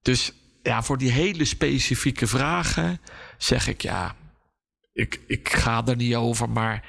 dus 0.01 0.34
ja, 0.63 0.84
voor 0.84 0.98
die 0.98 1.12
hele 1.12 1.46
specifieke 1.46 2.28
vragen 2.28 3.01
zeg 3.38 3.68
ik 3.68 3.82
ja, 3.82 4.16
ik, 4.94 5.20
ik 5.28 5.54
ga 5.54 5.86
er 5.86 5.96
niet 5.96 6.16
over, 6.16 6.50
maar 6.50 6.84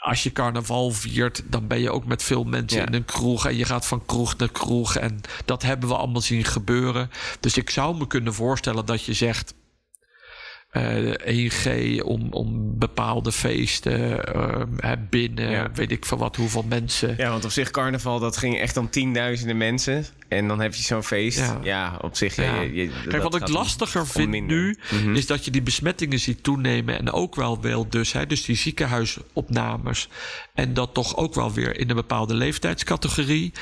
als 0.00 0.22
je 0.22 0.32
carnaval 0.32 0.90
viert, 0.90 1.42
dan 1.46 1.66
ben 1.66 1.80
je 1.80 1.90
ook 1.90 2.04
met 2.06 2.22
veel 2.22 2.44
mensen 2.44 2.80
Ja. 2.80 2.86
in 2.86 2.94
een 2.94 3.04
kroeg 3.04 3.46
en 3.46 3.56
je 3.56 3.64
gaat 3.64 3.86
van 3.86 4.06
kroeg 4.06 4.36
naar 4.36 4.52
kroeg 4.52 4.96
en 4.96 5.20
dat 5.44 5.62
hebben 5.62 5.88
we 5.88 5.96
allemaal 5.96 6.20
zien 6.20 6.44
gebeuren. 6.44 7.10
Dus 7.40 7.56
ik 7.56 7.70
zou 7.70 7.96
me 7.96 8.06
kunnen 8.06 8.34
voorstellen 8.34 8.86
dat 8.86 9.04
je 9.04 9.12
zegt. 9.12 9.54
Eh 10.76 11.50
1G 11.50 12.00
om, 12.02 12.32
om 12.32 12.78
bepaalde 12.78 13.32
feesten 13.32 14.24
eh, 14.34 14.62
hè, 14.76 14.96
binnen, 15.10 15.50
Ja. 15.50 15.70
weet 15.74 15.90
ik 15.90 16.06
veel 16.06 16.18
wat, 16.18 16.36
hoeveel 16.36 16.62
mensen. 16.68 17.14
Ja, 17.16 17.30
want 17.30 17.44
op 17.44 17.50
zich 17.50 17.70
carnaval, 17.70 18.18
dat 18.18 18.36
ging 18.36 18.58
echt 18.58 18.76
om 18.76 18.90
tienduizenden 18.90 19.56
mensen. 19.56 20.04
En 20.28 20.48
dan 20.48 20.60
heb 20.60 20.74
je 20.74 20.82
zo'n 20.82 21.02
feest. 21.02 21.38
Ja, 21.38 21.58
Ja. 21.62 21.98
op 22.02 22.16
zich. 22.16 22.36
Ja. 22.36 22.60
Je, 22.60 22.72
je- 22.74 22.90
Kijk, 23.08 23.22
wat 23.22 23.34
ik 23.34 23.48
lastiger 23.48 24.00
om 24.00 24.06
vind 24.06 24.46
nu, 24.46 24.78
Mhm. 24.90 25.14
is 25.14 25.26
dat 25.26 25.44
je 25.44 25.50
die 25.50 25.62
besmettingen 25.62 26.18
ziet 26.20 26.42
toenemen. 26.42 26.98
En 26.98 27.12
ook 27.12 27.34
wel 27.34 27.60
wel 27.60 27.88
dus, 27.88 28.12
hè, 28.12 28.26
dus 28.26 28.44
die 28.44 28.56
ziekenhuisopnames. 28.56 30.08
En 30.54 30.74
dat 30.74 30.94
toch 30.94 31.16
ook 31.16 31.34
wel 31.34 31.52
weer 31.52 31.78
in 31.80 31.90
een 31.90 31.96
bepaalde 31.96 32.34
leeftijdscategorie. 32.34 33.52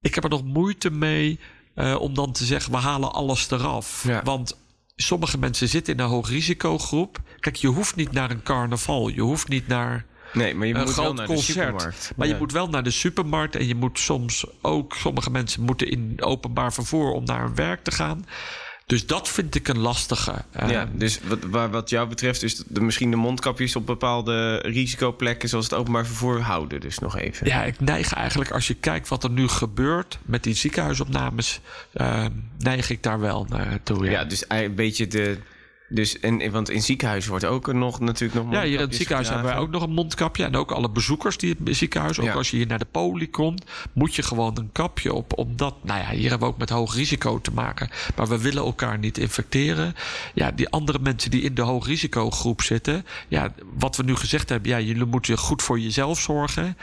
Ik 0.00 0.14
heb 0.14 0.24
er 0.24 0.30
nog 0.30 0.44
moeite 0.44 0.90
mee 0.90 1.38
eh, 1.74 1.96
om 2.00 2.14
dan 2.14 2.32
te 2.32 2.44
zeggen, 2.44 2.72
we 2.72 2.78
halen 2.78 3.12
alles 3.12 3.50
eraf. 3.50 4.04
Ja. 4.06 4.22
Want 4.22 4.56
sommige 4.96 5.38
mensen 5.38 5.68
zitten 5.68 5.94
in 5.94 6.00
een 6.00 6.08
hoogrisicogroep. 6.08 7.20
Kijk, 7.40 7.56
je 7.56 7.66
hoeft 7.68 7.96
niet 7.96 8.12
naar 8.12 8.30
een 8.30 8.42
carnaval. 8.42 9.08
Je 9.08 9.20
hoeft 9.20 9.48
niet 9.48 9.66
naar 9.66 10.04
Nee, 10.32 10.54
maar 10.54 10.66
je 10.66 10.74
een 10.74 10.80
moet 10.84 10.94
wel 10.94 11.04
groot 11.04 11.16
naar 11.16 11.26
de 11.26 11.32
concert. 11.32 11.56
supermarkt. 11.58 12.12
Maar 12.16 12.26
Ja. 12.26 12.32
je 12.32 12.38
moet 12.38 12.52
wel 12.52 12.68
naar 12.68 12.82
de 12.82 12.90
supermarkt 12.90 13.56
en 13.56 13.66
je 13.66 13.74
moet 13.74 13.98
soms 13.98 14.46
ook, 14.62 14.94
sommige 14.94 15.30
mensen 15.30 15.62
moeten 15.62 15.90
in 15.90 16.16
openbaar 16.20 16.72
vervoer 16.72 17.10
om 17.12 17.24
naar 17.24 17.42
hun 17.42 17.54
werk 17.54 17.84
te 17.84 17.90
gaan. 17.90 18.26
Dus 18.86 19.06
dat 19.06 19.28
vind 19.28 19.54
ik 19.54 19.68
een 19.68 19.78
lastige. 19.78 20.34
Eh, 20.50 20.70
Ja, 20.70 20.88
dus 20.92 21.20
wat, 21.28 21.38
waar- 21.44 21.70
wat 21.70 21.90
jou 21.90 22.08
betreft 22.08 22.42
is 22.42 22.56
de, 22.66 22.80
misschien 22.80 23.10
de 23.10 23.16
mondkapjes 23.16 23.76
op 23.76 23.86
bepaalde 23.86 24.56
risicoplekken 24.56 25.48
zoals 25.48 25.64
het 25.64 25.74
openbaar 25.74 26.06
vervoer 26.06 26.40
houden. 26.40 26.80
Dus 26.80 26.98
nog 26.98 27.16
even. 27.18 27.46
ja, 27.46 27.64
ik 27.64 27.80
neig 27.80 28.12
eigenlijk, 28.12 28.50
als 28.50 28.66
je 28.66 28.74
kijkt 28.74 29.08
wat 29.08 29.24
er 29.24 29.30
nu 29.30 29.48
gebeurt 29.48 30.18
met 30.24 30.42
die 30.42 30.54
ziekenhuisopnames, 30.54 31.60
eh, 31.92 32.24
neig 32.58 32.90
ik 32.90 33.02
daar 33.02 33.20
wel 33.20 33.46
naartoe. 33.48 34.04
Ja, 34.04 34.10
Ja, 34.10 34.24
dus 34.24 34.44
een 34.48 34.74
beetje 34.74 35.06
de. 35.06 35.38
Dus, 35.88 36.20
en, 36.20 36.50
want 36.50 36.70
in 36.70 36.82
ziekenhuizen 36.82 37.30
wordt 37.30 37.44
ook 37.44 37.68
er 37.68 37.74
nog 37.74 38.00
natuurlijk 38.00 38.44
nog. 38.44 38.52
Ja, 38.52 38.62
hier 38.62 38.74
in 38.74 38.80
het 38.80 38.94
ziekenhuis 38.94 39.28
hebben 39.28 39.46
wij 39.46 39.56
ook 39.56 39.70
nog 39.70 39.82
een 39.82 39.92
mondkapje. 39.92 40.44
En 40.44 40.56
ook 40.56 40.70
alle 40.70 40.90
bezoekers 40.90 41.36
die 41.36 41.56
het 41.64 41.76
ziekenhuis, 41.76 42.18
ook 42.18 42.26
Ja. 42.26 42.32
als 42.32 42.50
je 42.50 42.56
hier 42.56 42.66
naar 42.66 42.78
de 42.78 42.86
poli 42.90 43.30
komt, 43.30 43.64
moet 43.92 44.14
je 44.14 44.22
gewoon 44.22 44.58
een 44.58 44.72
kapje 44.72 45.12
op. 45.12 45.38
Omdat, 45.38 45.74
nou 45.84 46.00
ja, 46.00 46.10
hier 46.10 46.30
hebben 46.30 46.48
we 46.48 46.54
ook 46.54 46.60
met 46.60 46.70
hoog 46.70 46.94
risico 46.94 47.40
te 47.40 47.52
maken. 47.52 47.88
Maar 48.16 48.28
we 48.28 48.38
willen 48.40 48.64
elkaar 48.64 48.98
niet 48.98 49.18
infecteren. 49.18 49.94
Ja, 50.34 50.50
die 50.50 50.68
andere 50.68 50.98
mensen 50.98 51.30
die 51.30 51.42
in 51.42 51.54
de 51.54 51.62
hoog 51.62 51.86
risicogroep 51.86 52.62
zitten. 52.62 53.06
Ja, 53.28 53.52
wat 53.74 53.96
we 53.96 54.02
nu 54.02 54.16
gezegd 54.16 54.48
hebben, 54.48 54.70
ja, 54.70 54.80
jullie 54.80 55.04
moeten 55.04 55.38
goed 55.38 55.62
voor 55.62 55.80
jezelf 55.80 56.20
zorgen. 56.20 56.76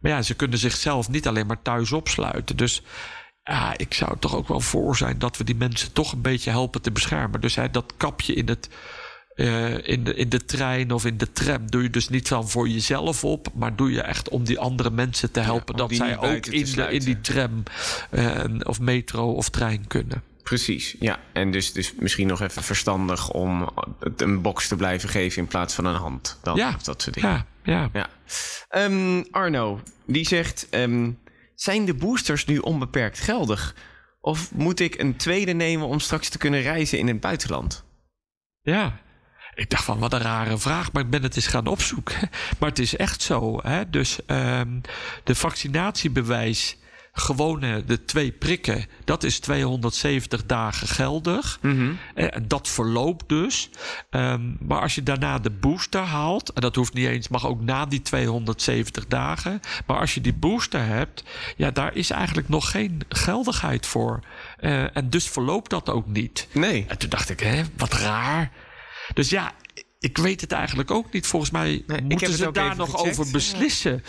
Maar 0.00 0.12
ja, 0.12 0.22
ze 0.22 0.34
kunnen 0.34 0.58
zichzelf 0.58 1.08
niet 1.08 1.28
alleen 1.28 1.46
maar 1.46 1.62
thuis 1.62 1.92
opsluiten. 1.92 2.56
Dus 2.56 2.82
ja, 3.44 3.74
ik 3.78 3.94
zou 3.94 4.10
er 4.10 4.18
toch 4.18 4.34
ook 4.34 4.48
wel 4.48 4.60
voor 4.60 4.96
zijn 4.96 5.18
dat 5.18 5.36
we 5.36 5.44
die 5.44 5.54
mensen 5.54 5.92
toch 5.92 6.12
een 6.12 6.20
beetje 6.22 6.50
helpen 6.50 6.82
te 6.82 6.90
beschermen. 6.92 7.40
Dus 7.40 7.54
hè, 7.54 7.70
dat 7.70 7.92
kapje 7.96 8.34
in 8.34 8.48
het. 8.48 8.68
eh, 9.34 9.88
in, 9.88 10.04
de, 10.04 10.14
in 10.14 10.28
de 10.28 10.44
trein 10.44 10.90
of 10.92 11.04
in 11.04 11.16
de 11.16 11.32
tram 11.32 11.70
doe 11.70 11.82
je 11.82 11.90
dus 11.90 12.08
niet 12.08 12.28
dan 12.28 12.48
voor 12.48 12.68
jezelf 12.68 13.24
op, 13.24 13.48
maar 13.54 13.76
doe 13.76 13.90
je 13.92 14.02
echt 14.02 14.28
om 14.28 14.44
die 14.44 14.58
andere 14.58 14.90
mensen 14.90 15.30
te 15.30 15.40
helpen 15.40 15.76
dat 15.76 15.94
zij 15.94 16.18
ook 16.18 16.46
in, 16.46 16.64
de, 16.74 16.82
in 16.92 17.00
die 17.04 17.20
tram 17.20 17.62
eh, 18.10 18.44
of 18.62 18.80
metro 18.80 19.32
of 19.32 19.48
trein 19.48 19.86
kunnen. 19.86 20.22
Precies, 20.42 20.96
ja. 21.00 21.18
En 21.32 21.50
dus, 21.50 21.72
dus 21.72 21.94
misschien 21.98 22.26
nog 22.26 22.40
even 22.40 22.62
verstandig 22.62 23.30
om 23.30 23.68
het 24.00 24.22
een 24.22 24.42
box 24.42 24.68
te 24.68 24.76
blijven 24.76 25.08
geven 25.08 25.38
in 25.42 25.48
plaats 25.48 25.74
van 25.74 25.84
een 25.84 25.94
hand. 25.94 26.38
Dan, 26.42 26.56
Ja. 26.56 26.76
dat 26.82 27.02
soort 27.02 27.14
dingen. 27.14 27.30
Ja, 27.30 27.46
ja. 27.62 27.90
Ja. 27.92 28.08
Ehm, 28.68 29.22
Arno, 29.30 29.80
die 30.06 30.26
zegt: 30.26 30.66
ehm, 30.70 31.10
Zijn 31.54 31.84
de 31.84 31.94
boosters 31.94 32.44
nu 32.44 32.58
onbeperkt 32.58 33.20
geldig? 33.20 33.74
Of 34.20 34.54
moet 34.54 34.80
ik 34.80 34.98
een 34.98 35.16
tweede 35.16 35.52
nemen 35.52 35.86
om 35.86 36.00
straks 36.00 36.28
te 36.28 36.38
kunnen 36.38 36.60
reizen 36.62 36.98
in 36.98 37.06
het 37.06 37.20
buitenland? 37.20 37.84
Ja. 38.62 39.02
Ik 39.54 39.70
dacht 39.70 39.84
van 39.84 39.98
wat 39.98 40.12
een 40.12 40.20
rare 40.20 40.58
vraag, 40.58 40.92
maar 40.92 41.02
ik 41.02 41.10
ben 41.10 41.22
het 41.22 41.36
eens 41.36 41.46
gaan 41.46 41.66
opzoeken. 41.66 42.30
Maar 42.58 42.68
het 42.68 42.78
is 42.78 42.96
echt 42.96 43.22
zo. 43.22 43.58
Hè? 43.62 43.90
Dus 43.90 44.24
ehm, 44.26 44.80
de 45.24 45.34
vaccinatiebewijs, 45.34 46.76
gewone 47.16 47.84
de 47.84 48.04
twee 48.04 48.32
prikken, 48.32 48.86
dat 49.04 49.22
is 49.24 49.38
270 49.38 50.46
dagen 50.46 50.88
geldig. 50.88 51.58
Eh, 52.14 52.34
En 52.34 52.48
dat 52.48 52.68
verloopt 52.68 53.28
dus. 53.28 53.70
Ehm, 54.10 54.40
maar 54.60 54.80
als 54.80 54.94
je 54.94 55.02
daarna 55.02 55.38
de 55.38 55.50
booster 55.50 56.00
haalt, 56.00 56.52
en 56.52 56.60
dat 56.60 56.74
hoeft 56.74 56.94
niet 56.94 57.06
eens, 57.06 57.28
mag 57.28 57.46
ook 57.46 57.60
na 57.60 57.86
die 57.86 58.02
270 58.02 59.06
dagen. 59.06 59.60
Maar 59.86 59.98
als 59.98 60.14
je 60.14 60.20
die 60.20 60.32
booster 60.34 60.84
hebt, 60.86 61.24
ja, 61.56 61.70
daar 61.70 61.94
is 61.96 62.10
eigenlijk 62.10 62.48
nog 62.48 62.70
geen 62.70 63.02
geldigheid 63.08 63.86
voor. 63.86 64.20
Eh, 64.56 64.96
en 64.96 65.10
dus 65.10 65.28
verloopt 65.28 65.70
dat 65.70 65.88
ook 65.90 66.06
niet. 66.06 66.48
Nee. 66.52 66.84
En 66.88 66.98
toen 66.98 67.08
dacht 67.10 67.30
ik, 67.30 67.40
hè, 67.40 67.62
wat 67.76 67.92
raar. 67.92 68.50
Dus 69.14 69.30
ja, 69.30 69.52
ik 70.00 70.18
weet 70.18 70.40
het 70.40 70.52
eigenlijk 70.52 70.90
ook 70.90 71.12
niet. 71.12 71.26
Volgens 71.26 71.50
mij 71.50 71.84
moeten 72.02 72.32
ze 72.32 72.50
daar 72.52 72.76
nog 72.76 72.90
gecheckt. 72.90 73.18
over 73.18 73.32
beslissen. 73.32 74.04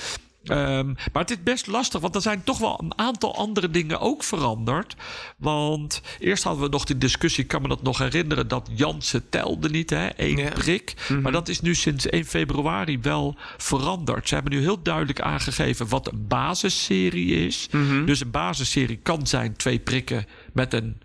Ehm, 0.50 0.88
maar 0.88 1.22
het 1.22 1.32
is 1.32 1.44
best 1.44 1.68
lastig, 1.68 2.02
want 2.02 2.16
er 2.16 2.22
zijn 2.22 2.44
toch 2.44 2.58
wel 2.58 2.80
een 2.84 2.98
aantal 2.98 3.36
andere 3.36 3.70
dingen 3.70 4.00
ook 4.00 4.24
veranderd. 4.24 4.96
Want 5.38 6.02
eerst 6.20 6.44
hadden 6.44 6.64
we 6.64 6.70
nog 6.70 6.84
die 6.86 6.98
discussie, 6.98 7.44
ik 7.44 7.50
kan 7.50 7.62
me 7.62 7.68
dat 7.68 7.84
nog 7.84 7.98
herinneren, 7.98 8.48
dat 8.48 8.70
Janssen 8.74 9.30
telde 9.30 9.70
niet, 9.70 9.90
hè, 9.90 10.06
één 10.08 10.38
Ja. 10.38 10.50
prik. 10.50 10.94
Maar 11.22 11.32
dat 11.32 11.48
is 11.48 11.62
nu 11.62 11.76
sinds 11.76 12.06
1 12.12 12.26
februari 12.26 13.00
wel 13.02 13.36
veranderd. 13.58 14.28
Ze 14.28 14.34
hebben 14.34 14.54
nu 14.54 14.60
heel 14.62 14.82
duidelijk 14.82 15.22
aangegeven 15.22 15.88
wat 15.90 16.12
een 16.12 16.28
basisserie 16.28 17.46
is. 17.46 17.68
Dus 18.06 18.20
een 18.20 18.32
basisserie 18.32 18.98
kan 19.04 19.28
zijn 19.28 19.56
twee 19.56 19.80
prikken 19.80 20.26
met 20.54 20.74
een 20.74 21.02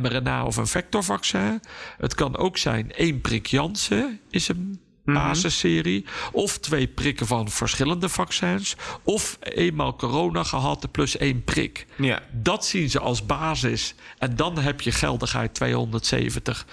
mRNA 0.00 0.44
of 0.44 0.56
een 0.56 0.66
vectorvaccin. 0.66 1.60
Het 1.98 2.14
kan 2.14 2.36
ook 2.36 2.56
zijn 2.58 2.92
één 2.92 3.20
prik 3.20 3.46
Janssen 3.46 4.20
is 4.30 4.48
een 4.48 4.80
basisserie. 5.14 6.04
Of 6.32 6.58
twee 6.58 6.86
prikken 6.86 7.26
van 7.26 7.48
verschillende 7.48 8.08
vaccins. 8.08 8.76
Of 9.02 9.36
eenmaal 9.40 9.96
corona 9.96 10.42
gehad 10.42 10.90
plus 10.90 11.16
één 11.16 11.44
prik. 11.44 11.86
Ja. 11.96 12.22
Dat 12.32 12.66
zien 12.66 12.90
ze 12.90 12.98
als 13.00 13.26
basis. 13.26 13.94
En 14.18 14.36
dan 14.36 14.58
heb 14.58 14.80
je 14.80 14.92
geldigheid 14.92 15.54
270 15.54 16.66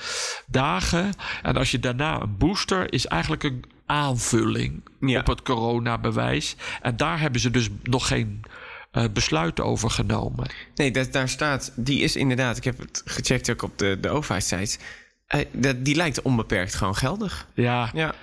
dagen. 0.48 1.14
En 1.42 1.58
als 1.58 1.72
je 1.72 1.80
daarna 1.80 2.22
een 2.22 2.38
booster 2.38 2.94
is 2.94 3.06
eigenlijk 3.08 3.44
een 3.44 3.64
aanvulling 3.86 4.84
Ja. 5.00 5.20
op 5.20 5.28
het 5.28 5.42
coronabewijs. 5.42 6.56
En 6.82 6.98
daar 6.98 7.20
hebben 7.20 7.42
ze 7.42 7.52
dus 7.52 7.70
nog 7.84 8.08
geen 8.08 8.42
eh, 8.92 9.04
besluit 9.14 9.60
over 9.60 9.90
genomen. 9.90 10.48
Nee, 10.76 10.92
dat, 10.92 11.12
daar 11.14 11.30
staat, 11.30 11.72
die 11.76 12.00
is 12.00 12.16
inderdaad, 12.16 12.58
ik 12.58 12.64
heb 12.64 12.78
het 12.80 13.02
gecheckt 13.06 13.50
ook 13.50 13.62
op 13.64 13.78
de, 13.78 13.98
de 14.02 14.10
overheidssites. 14.10 14.78
Eh, 15.28 15.40
dat, 15.52 15.86
die 15.86 15.96
lijkt 15.96 16.22
onbeperkt 16.22 16.76
gewoon 16.76 16.96
geldig. 16.96 17.48
Ja, 17.54 17.90
Ja. 17.94 18.14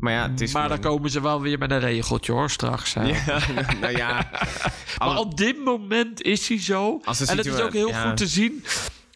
Maar 0.00 0.12
ja, 0.12 0.30
het 0.30 0.40
is 0.40 0.52
maar 0.52 0.68
dan 0.68 0.80
komen 0.80 1.10
ze 1.10 1.20
wel 1.20 1.40
weer 1.40 1.58
met 1.58 1.70
een 1.70 1.80
regeltje 1.80 2.32
hoor, 2.32 2.50
straks. 2.50 2.92
Ja, 3.26 3.38
nou 3.80 3.96
ja. 3.96 4.30
Maar 4.98 5.16
op 5.18 5.36
dit 5.36 5.64
moment 5.64 6.22
is 6.22 6.48
hij 6.48 6.60
zo. 6.60 7.00
En 7.04 7.36
het 7.36 7.46
is 7.46 7.60
ook 7.60 7.72
heel 7.72 7.88
ja. 7.88 8.08
goed 8.08 8.16
te 8.16 8.26
zien. 8.26 8.64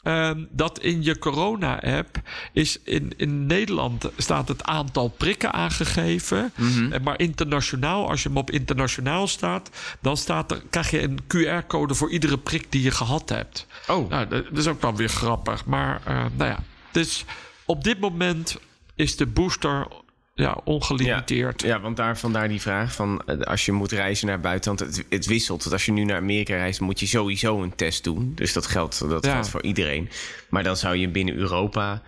ehm, 0.02 0.44
dat 0.50 0.78
in 0.78 1.02
je 1.02 1.18
corona-app 1.18 2.20
is 2.52 2.78
in, 2.84 3.12
in 3.16 3.46
Nederland 3.46 4.08
staat 4.16 4.48
het 4.48 4.62
aantal 4.64 5.08
prikken 5.08 5.52
aangegeven. 5.52 6.52
Eh, 6.90 7.00
Maar 7.00 7.18
internationaal, 7.20 8.08
als 8.08 8.22
je 8.22 8.28
hem 8.28 8.38
op 8.38 8.50
internationaal 8.50 9.26
staat, 9.26 9.70
dan 10.00 10.16
staat 10.16 10.50
er, 10.50 10.62
krijg 10.70 10.90
je 10.90 11.02
een 11.02 11.18
QR-code 11.26 11.94
voor 11.94 12.10
iedere 12.10 12.38
prik 12.38 12.72
die 12.72 12.82
je 12.82 12.90
gehad 12.90 13.28
hebt. 13.28 13.66
Oh, 13.88 14.08
Nou, 14.08 14.28
dat 14.28 14.44
is 14.58 14.66
ook 14.66 14.82
wel 14.82 14.96
weer 14.96 15.08
grappig. 15.08 15.64
Maar 15.64 16.00
eh, 16.04 16.24
nou 16.36 16.50
ja, 16.50 16.58
dus 16.92 17.24
op 17.64 17.84
dit 17.84 18.00
moment 18.00 18.56
is 18.94 19.16
de 19.16 19.26
booster 19.26 19.86
ja, 20.44 20.60
ongelimiteerd. 20.64 21.62
Ja, 21.62 21.80
want 21.80 21.96
daar, 21.96 22.18
vandaar 22.18 22.48
die 22.48 22.60
vraag 22.60 22.92
van 22.92 23.22
eh, 23.26 23.40
als 23.40 23.64
je 23.64 23.72
moet 23.72 23.92
reizen 23.92 24.26
naar 24.26 24.40
buitenland. 24.40 24.80
Het, 24.80 25.04
het 25.08 25.26
wisselt. 25.26 25.60
Want 25.62 25.72
als 25.72 25.84
je 25.86 25.92
nu 25.92 26.04
naar 26.04 26.16
Amerika 26.16 26.54
reist, 26.56 26.80
moet 26.80 27.00
je 27.00 27.06
sowieso 27.06 27.62
een 27.62 27.74
test 27.74 28.04
doen. 28.04 28.32
Dus 28.34 28.52
dat 28.52 28.66
geldt, 28.66 29.08
dat 29.08 29.24
Ja. 29.24 29.32
geldt 29.32 29.48
voor 29.48 29.62
iedereen. 29.62 30.08
Maar 30.48 30.62
dan 30.62 30.76
zou 30.76 30.96
je 30.96 31.08
binnen 31.08 31.34
Europa. 31.34 32.02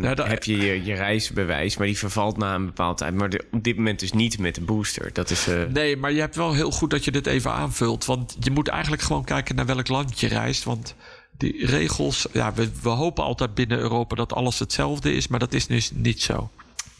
dat- 0.00 0.26
heb 0.26 0.44
je, 0.44 0.56
je 0.56 0.84
je 0.84 0.94
reisbewijs, 0.94 1.76
maar 1.76 1.86
die 1.86 1.98
vervalt 1.98 2.36
na 2.36 2.54
een 2.54 2.66
bepaald 2.66 2.98
tijd. 2.98 3.14
Maar 3.14 3.30
de- 3.30 3.44
op 3.52 3.64
dit 3.64 3.76
moment 3.76 4.00
dus 4.00 4.12
niet 4.12 4.38
met 4.38 4.54
de 4.54 4.60
booster. 4.60 5.12
Dat 5.12 5.30
is. 5.30 5.46
eh, 5.46 5.62
Nee, 5.72 5.96
maar 5.96 6.12
je 6.12 6.20
hebt 6.20 6.36
wel 6.36 6.52
heel 6.52 6.70
goed 6.70 6.90
dat 6.90 7.04
je 7.04 7.10
dit 7.10 7.26
even 7.26 7.52
aanvult. 7.52 8.04
Want 8.04 8.36
je 8.40 8.50
moet 8.50 8.68
eigenlijk 8.68 9.02
gewoon 9.02 9.24
kijken 9.24 9.54
naar 9.54 9.66
welk 9.66 9.88
land 9.88 10.20
je 10.20 10.28
reist. 10.28 10.64
Want 10.64 10.94
die 11.38 11.66
regels, 11.66 12.26
ja, 12.32 12.52
we, 12.54 12.68
we 12.82 12.88
hopen 12.88 13.24
altijd 13.24 13.54
binnen 13.54 13.78
Europa 13.78 14.14
dat 14.16 14.32
alles 14.32 14.58
hetzelfde 14.58 15.12
is. 15.14 15.28
Maar 15.28 15.38
dat 15.38 15.52
is 15.52 15.66
dus 15.66 15.90
niet 15.94 16.22
zo. 16.22 16.50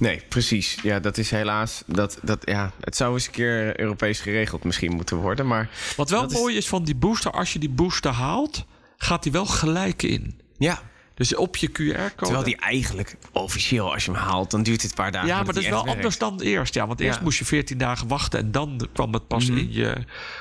Nee, 0.00 0.22
precies. 0.28 0.78
Ja, 0.82 1.00
dat 1.00 1.18
is 1.18 1.30
helaas. 1.30 1.82
Dat, 1.86 2.18
dat, 2.22 2.38
ja, 2.44 2.72
het 2.80 2.96
zou 2.96 3.12
eens 3.14 3.26
een 3.26 3.32
keer 3.32 3.80
Europees 3.80 4.20
geregeld 4.20 4.64
misschien 4.64 4.92
moeten 4.94 5.16
worden. 5.16 5.46
Maar 5.46 5.70
Wat 5.96 6.10
wel 6.10 6.26
is- 6.26 6.32
mooi 6.32 6.56
is 6.56 6.68
van 6.68 6.84
die 6.84 6.94
booster, 6.94 7.30
als 7.30 7.52
je 7.52 7.58
die 7.58 7.68
booster 7.70 8.10
haalt, 8.12 8.64
gaat 8.96 9.22
die 9.22 9.32
wel 9.32 9.46
gelijk 9.46 10.02
in. 10.02 10.40
ja, 10.58 10.82
Dus 11.14 11.34
op 11.34 11.56
je 11.56 11.68
QR-code. 11.68 12.12
terwijl 12.16 12.44
die 12.44 12.56
eigenlijk 12.56 13.16
officieel, 13.32 13.92
als 13.92 14.04
je 14.04 14.10
hem 14.10 14.20
haalt, 14.20 14.50
dan 14.50 14.62
duurt 14.62 14.82
het 14.82 14.90
een 14.90 14.96
paar 14.96 15.12
dagen. 15.12 15.28
Ja, 15.28 15.36
maar 15.36 15.44
dat 15.54 15.56
is 15.62 15.68
wel 15.68 15.86
anders 15.86 16.18
dan 16.18 16.40
eerst. 16.40 16.74
Ja, 16.74 16.86
want 16.86 17.00
eerst 17.00 17.18
Ja. 17.18 17.24
moest 17.24 17.38
je 17.38 17.44
14 17.44 17.78
dagen 17.78 18.08
wachten 18.08 18.40
en 18.40 18.50
dan 18.52 18.88
kwam 18.92 19.12
het 19.12 19.26
pas 19.26 19.48
in 19.48 19.72
je 19.72 19.96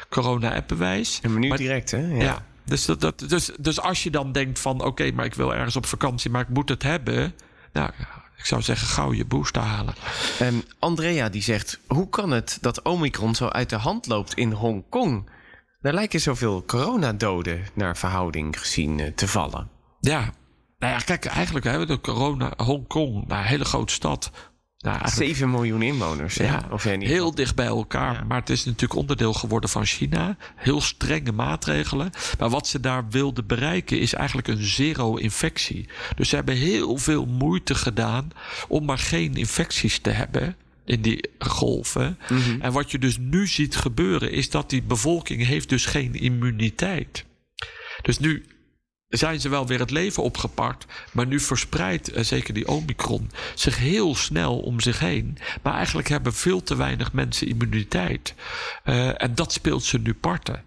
corona-app-bewijs. 0.09 1.19
Maar 1.21 1.39
nu 1.39 1.47
Maar- 1.47 1.57
direct, 1.57 1.91
hè? 1.91 2.07
Ja. 2.17 2.45
Dus, 2.65 2.85
dat, 2.85 3.01
dat, 3.01 3.19
dus, 3.27 3.49
dus 3.59 3.79
als 3.81 4.03
je 4.03 4.09
dan 4.11 4.31
denkt 4.31 4.59
van... 4.59 4.83
oké, 4.83 5.11
maar 5.11 5.25
ik 5.25 5.33
wil 5.33 5.53
ergens 5.55 5.75
op 5.75 5.85
vakantie, 5.85 6.29
maar 6.31 6.41
ik 6.41 6.49
moet 6.49 6.69
het 6.69 6.83
hebben... 6.83 7.33
nou, 7.73 7.91
ik 8.39 8.45
zou 8.45 8.61
zeggen 8.61 8.87
gauw 8.87 9.13
je 9.13 9.25
booster 9.25 9.61
halen. 9.61 9.93
Ehm, 10.39 10.55
Andrea 10.79 11.29
die 11.29 11.41
zegt: 11.41 11.79
Hoe 11.87 12.09
kan 12.09 12.31
het 12.31 12.57
dat 12.61 12.81
Omicron 12.81 13.35
zo 13.35 13.47
uit 13.47 13.69
de 13.69 13.75
hand 13.75 14.07
loopt 14.07 14.33
in 14.33 14.51
Hongkong? 14.51 15.29
Daar 15.81 15.93
lijken 15.93 16.21
zoveel 16.21 16.63
coronadoden 16.65 17.65
naar 17.73 17.97
verhouding 17.97 18.59
gezien 18.59 18.99
eh, 18.99 19.11
te 19.11 19.27
vallen. 19.27 19.69
Ja, 19.99 20.33
nou 20.79 20.93
ja, 20.93 20.99
kijk, 20.99 21.25
eigenlijk 21.25 21.65
hebben 21.65 21.87
we 21.87 21.93
de 21.93 22.01
corona... 22.01 22.53
Hongkong, 22.57 23.27
nou, 23.27 23.41
een 23.41 23.47
hele 23.47 23.65
grote 23.65 23.93
stad... 23.93 24.31
Nou, 24.81 24.97
eigenlijk 24.99 25.29
7 25.29 25.49
miljoen 25.49 25.81
inwoners. 25.81 26.35
Ja, 26.35 26.67
of 26.71 26.85
niet 26.85 27.07
heel 27.07 27.35
dicht 27.35 27.55
bij 27.55 27.65
elkaar. 27.65 28.13
Ja. 28.13 28.23
Maar 28.23 28.39
het 28.39 28.49
is 28.49 28.65
natuurlijk 28.65 28.99
onderdeel 28.99 29.33
geworden 29.33 29.69
van 29.69 29.85
China. 29.85 30.37
Heel 30.55 30.81
strenge 30.81 31.31
maatregelen. 31.31 32.11
Maar 32.39 32.49
wat 32.49 32.67
ze 32.67 32.79
daar 32.79 33.09
wilden 33.09 33.45
bereiken 33.45 33.99
is 33.99 34.13
eigenlijk 34.13 34.47
een 34.47 34.63
zero-infectie. 34.63 35.89
Dus 36.15 36.29
ze 36.29 36.35
hebben 36.35 36.55
heel 36.55 36.97
veel 36.97 37.25
moeite 37.25 37.75
gedaan 37.75 38.31
om 38.67 38.85
maar 38.85 38.97
geen 38.97 39.35
infecties 39.35 39.99
te 39.99 40.09
hebben 40.09 40.55
in 40.85 41.01
die 41.01 41.29
golven. 41.39 42.17
Mhm. 42.29 42.61
En 42.61 42.71
wat 42.71 42.91
je 42.91 42.99
dus 42.99 43.17
nu 43.17 43.47
ziet 43.47 43.75
gebeuren 43.75 44.31
is 44.31 44.49
dat 44.49 44.69
die 44.69 44.81
bevolking 44.81 45.45
heeft 45.45 45.69
dus 45.69 45.85
geen 45.85 46.13
immuniteit. 46.13 47.25
Dus 48.01 48.19
nu 48.19 48.45
zijn 49.09 49.39
ze 49.39 49.49
wel 49.49 49.67
weer 49.67 49.79
het 49.79 49.91
leven 49.91 50.23
opgepakt. 50.23 50.85
Maar 51.11 51.27
nu 51.27 51.39
verspreidt 51.39 52.11
eh, 52.11 52.23
zeker 52.23 52.53
die 52.53 52.67
Omicron 52.67 53.31
zich 53.55 53.77
heel 53.77 54.15
snel 54.15 54.59
om 54.59 54.79
zich 54.79 54.99
heen. 54.99 55.37
Maar 55.61 55.73
eigenlijk 55.73 56.07
hebben 56.07 56.33
veel 56.33 56.63
te 56.63 56.75
weinig 56.75 57.13
mensen 57.13 57.47
immuniteit. 57.47 58.33
Eh, 58.83 59.21
en 59.23 59.35
dat 59.35 59.53
speelt 59.53 59.83
ze 59.83 59.97
nu 59.99 60.13
parten. 60.13 60.63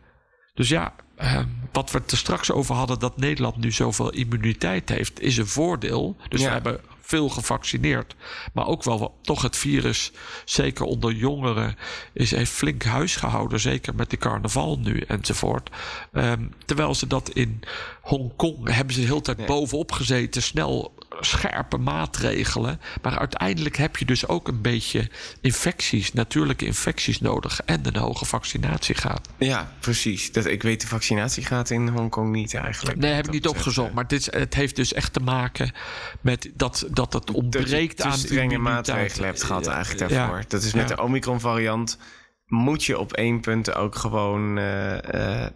Dus 0.55 0.69
ja, 0.69 0.95
eh, 1.17 1.39
wat 1.73 1.91
we 1.91 1.99
het 1.99 2.11
er 2.11 2.17
straks 2.17 2.51
over 2.51 2.75
hadden, 2.75 2.99
dat 2.99 3.17
Nederland 3.17 3.57
nu 3.57 3.73
zoveel 3.73 4.11
immuniteit 4.11 4.89
heeft, 4.89 5.21
is 5.21 5.37
een 5.37 5.47
voordeel. 5.47 6.17
Dus 6.29 6.41
Ja. 6.41 6.47
we 6.47 6.53
hebben 6.53 6.81
veel 7.03 7.29
gevaccineerd. 7.29 8.15
Maar 8.53 8.67
ook 8.67 8.83
wel 8.85 8.99
wat- 8.99 9.13
toch 9.23 9.43
het 9.43 9.57
virus, 9.57 10.13
zeker 10.45 10.85
onder 10.85 11.13
jongeren, 11.13 11.77
is, 12.13 12.31
heeft 12.31 12.53
flink 12.53 12.83
huis 12.83 13.17
gehouden. 13.17 13.61
Zeker 13.61 13.95
met 13.95 14.11
die 14.11 14.19
carnaval 14.19 14.79
nu 14.79 15.01
enzovoort. 15.01 15.71
Ehm, 16.13 16.43
terwijl 16.65 16.95
ze 16.95 17.07
dat 17.07 17.29
in 17.31 17.61
Hongkong 18.01 18.75
hebben 18.75 18.95
ze 18.95 19.01
de 19.01 19.07
hele 19.07 19.21
tijd 19.21 19.47
bovenop 19.47 19.93
gezeten. 19.93 20.43
Snel 20.43 20.95
scherpe 21.25 21.77
maatregelen. 21.77 22.81
Maar 23.03 23.19
uiteindelijk 23.19 23.77
heb 23.77 23.97
je 23.97 24.05
dus 24.05 24.27
ook 24.29 24.49
een 24.49 24.61
beetje 24.61 25.11
infecties, 25.41 26.13
natuurlijke 26.13 26.65
infecties 26.67 27.21
nodig. 27.21 27.61
En 27.65 27.87
een 27.87 27.97
hoge 27.97 28.25
vaccinatiegraad. 28.25 29.29
Ja, 29.39 29.73
precies. 29.81 30.33
Dat, 30.33 30.47
ik 30.47 30.63
weet 30.63 30.81
de 30.81 30.87
vaccinatiegraad 30.87 31.71
in 31.71 31.89
Hongkong 31.89 32.33
niet 32.33 32.55
eigenlijk. 32.55 32.99
Nee, 32.99 33.11
heb 33.11 33.19
ik 33.19 33.25
Dat 33.25 33.35
niet 33.35 33.49
opgezocht. 33.49 33.89
eh, 33.89 33.95
Maar 33.95 34.07
dit, 34.07 34.25
het 34.31 34.55
heeft 34.55 34.77
dus 34.77 34.93
echt 34.93 35.13
te 35.13 35.21
maken 35.21 35.73
met 36.21 36.51
dat, 36.55 36.87
dat 36.91 37.13
het 37.13 37.27
dat 37.27 37.31
ontbreekt 37.37 37.97
te 37.97 38.05
aan 38.05 38.19
strenge 38.19 38.59
maatregelen 38.59 39.27
hebt 39.27 39.43
gehad 39.43 39.67
eigenlijk 39.67 40.11
Ja. 40.11 40.17
daarvoor. 40.17 40.45
Dat 40.49 40.63
is 40.63 40.73
met 40.73 40.89
Ja. 40.89 40.95
de 40.95 41.03
Omicron-variant 41.03 41.99
moet 42.47 42.85
je 42.85 42.99
op 42.99 43.13
één 43.13 43.41
punt 43.41 43.75
ook 43.75 43.95
gewoon 43.95 44.59
eh, 44.59 45.45
eh, 45.45 45.51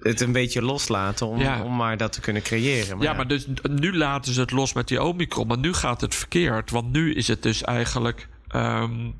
het 0.00 0.20
een 0.20 0.32
beetje 0.32 0.62
loslaten 0.62 1.26
om, 1.26 1.40
Ja. 1.40 1.62
om 1.62 1.76
maar 1.76 1.96
dat 1.96 2.12
te 2.12 2.20
kunnen 2.20 2.42
creëren. 2.42 3.00
Ja, 3.00 3.12
maar 3.12 3.28
dus 3.28 3.46
nu 3.70 3.96
laten 3.96 4.32
ze 4.32 4.40
het 4.40 4.50
los 4.50 4.72
met 4.72 4.88
die 4.88 5.02
Omicron. 5.02 5.46
Maar 5.46 5.58
nu 5.58 5.72
gaat 5.72 6.00
het 6.00 6.14
verkeerd. 6.14 6.70
Want 6.70 6.92
nu 6.92 7.14
is 7.14 7.28
het 7.28 7.42
dus 7.42 7.62
eigenlijk. 7.62 8.28
ehm, 8.48 9.10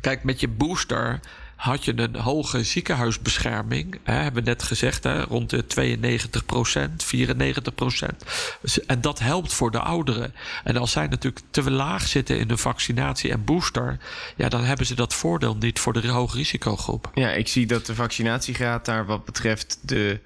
kijk, 0.00 0.24
met 0.24 0.40
je 0.40 0.48
booster 0.48 1.20
had 1.62 1.84
je 1.84 1.98
een 1.98 2.16
hoge 2.16 2.64
ziekenhuisbescherming. 2.64 3.98
Hè, 4.02 4.14
hebben 4.14 4.44
we 4.44 4.48
net 4.48 4.62
gezegd, 4.62 5.04
hè, 5.04 5.22
rond 5.22 5.50
de 5.50 5.64
92% 5.66 7.04
94% 7.04 8.86
En 8.86 9.00
dat 9.00 9.18
helpt 9.18 9.52
voor 9.52 9.70
de 9.70 9.78
ouderen. 9.78 10.34
En 10.64 10.76
als 10.76 10.90
zij 10.90 11.06
natuurlijk 11.06 11.44
te 11.50 11.70
laag 11.70 12.06
zitten 12.06 12.38
in 12.38 12.48
hun 12.48 12.58
vaccinatie 12.58 13.30
en 13.30 13.44
booster... 13.44 13.98
ja, 14.36 14.48
dan 14.48 14.64
hebben 14.64 14.86
ze 14.86 14.94
dat 14.94 15.14
voordeel 15.14 15.56
niet 15.56 15.80
voor 15.80 15.92
de 15.92 16.08
hoogrisicogroep. 16.08 17.10
Ja, 17.14 17.30
ik 17.30 17.48
zie 17.48 17.66
dat 17.66 17.86
de 17.86 17.94
vaccinatiegraad 17.94 18.84
daar 18.84 19.06
wat 19.06 19.24
betreft 19.24 19.78
de, 19.80 20.20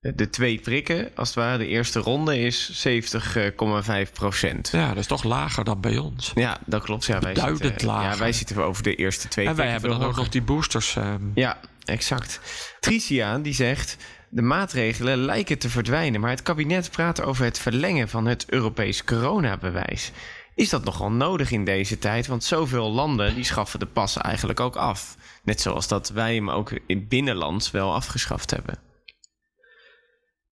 de 0.00 0.30
twee 0.30 0.58
prikken, 0.60 1.10
als 1.14 1.28
het 1.28 1.36
ware, 1.36 1.58
de 1.58 1.66
eerste 1.66 1.98
ronde 1.98 2.38
is 2.38 2.86
70,5 2.88 4.12
procent. 4.12 4.68
Ja, 4.72 4.88
dat 4.88 4.96
is 4.96 5.06
toch 5.06 5.24
lager 5.24 5.64
dan 5.64 5.80
bij 5.80 5.98
ons. 5.98 6.32
Ja, 6.34 6.58
dat 6.66 6.82
klopt. 6.82 7.04
Ja, 7.04 7.20
wij 7.20 7.34
zitten, 7.34 7.86
lager. 7.86 8.10
Ja, 8.10 8.18
wij 8.18 8.32
zitten 8.32 8.64
over 8.64 8.82
de 8.82 8.94
eerste 8.94 9.28
twee 9.28 9.46
En 9.46 9.54
wij 9.54 9.66
prikken 9.66 9.88
hebben 9.88 10.00
dan 10.00 10.10
ook 10.10 10.24
nog 10.24 10.32
die 10.32 10.42
boosters... 10.42 10.96
ehm, 10.96 11.22
Ja, 11.34 11.58
exact. 11.84 12.40
Tricia 12.80 13.38
die 13.38 13.54
zegt... 13.54 13.96
De 14.32 14.42
maatregelen 14.42 15.18
lijken 15.18 15.58
te 15.58 15.68
verdwijnen, 15.68 16.20
maar 16.20 16.30
het 16.30 16.42
kabinet 16.42 16.90
praat 16.90 17.22
over 17.22 17.44
het 17.44 17.58
verlengen 17.58 18.08
van 18.08 18.26
het 18.26 18.44
Europees 18.48 19.04
coronabewijs. 19.04 20.10
Is 20.54 20.68
dat 20.68 20.84
nogal 20.84 21.10
nodig 21.10 21.50
in 21.50 21.64
deze 21.64 21.98
tijd? 21.98 22.26
Want 22.26 22.44
zoveel 22.44 22.90
landen 22.90 23.34
die 23.34 23.44
schaffen 23.44 23.78
de 23.78 23.86
passen 23.86 24.22
eigenlijk 24.22 24.60
ook 24.60 24.76
af. 24.76 25.16
Net 25.42 25.60
zoals 25.60 25.88
dat 25.88 26.08
wij 26.08 26.34
hem 26.34 26.50
ook 26.50 26.72
in 26.86 27.08
binnenlands 27.08 27.70
wel 27.70 27.94
afgeschaft 27.94 28.50
hebben. 28.50 28.78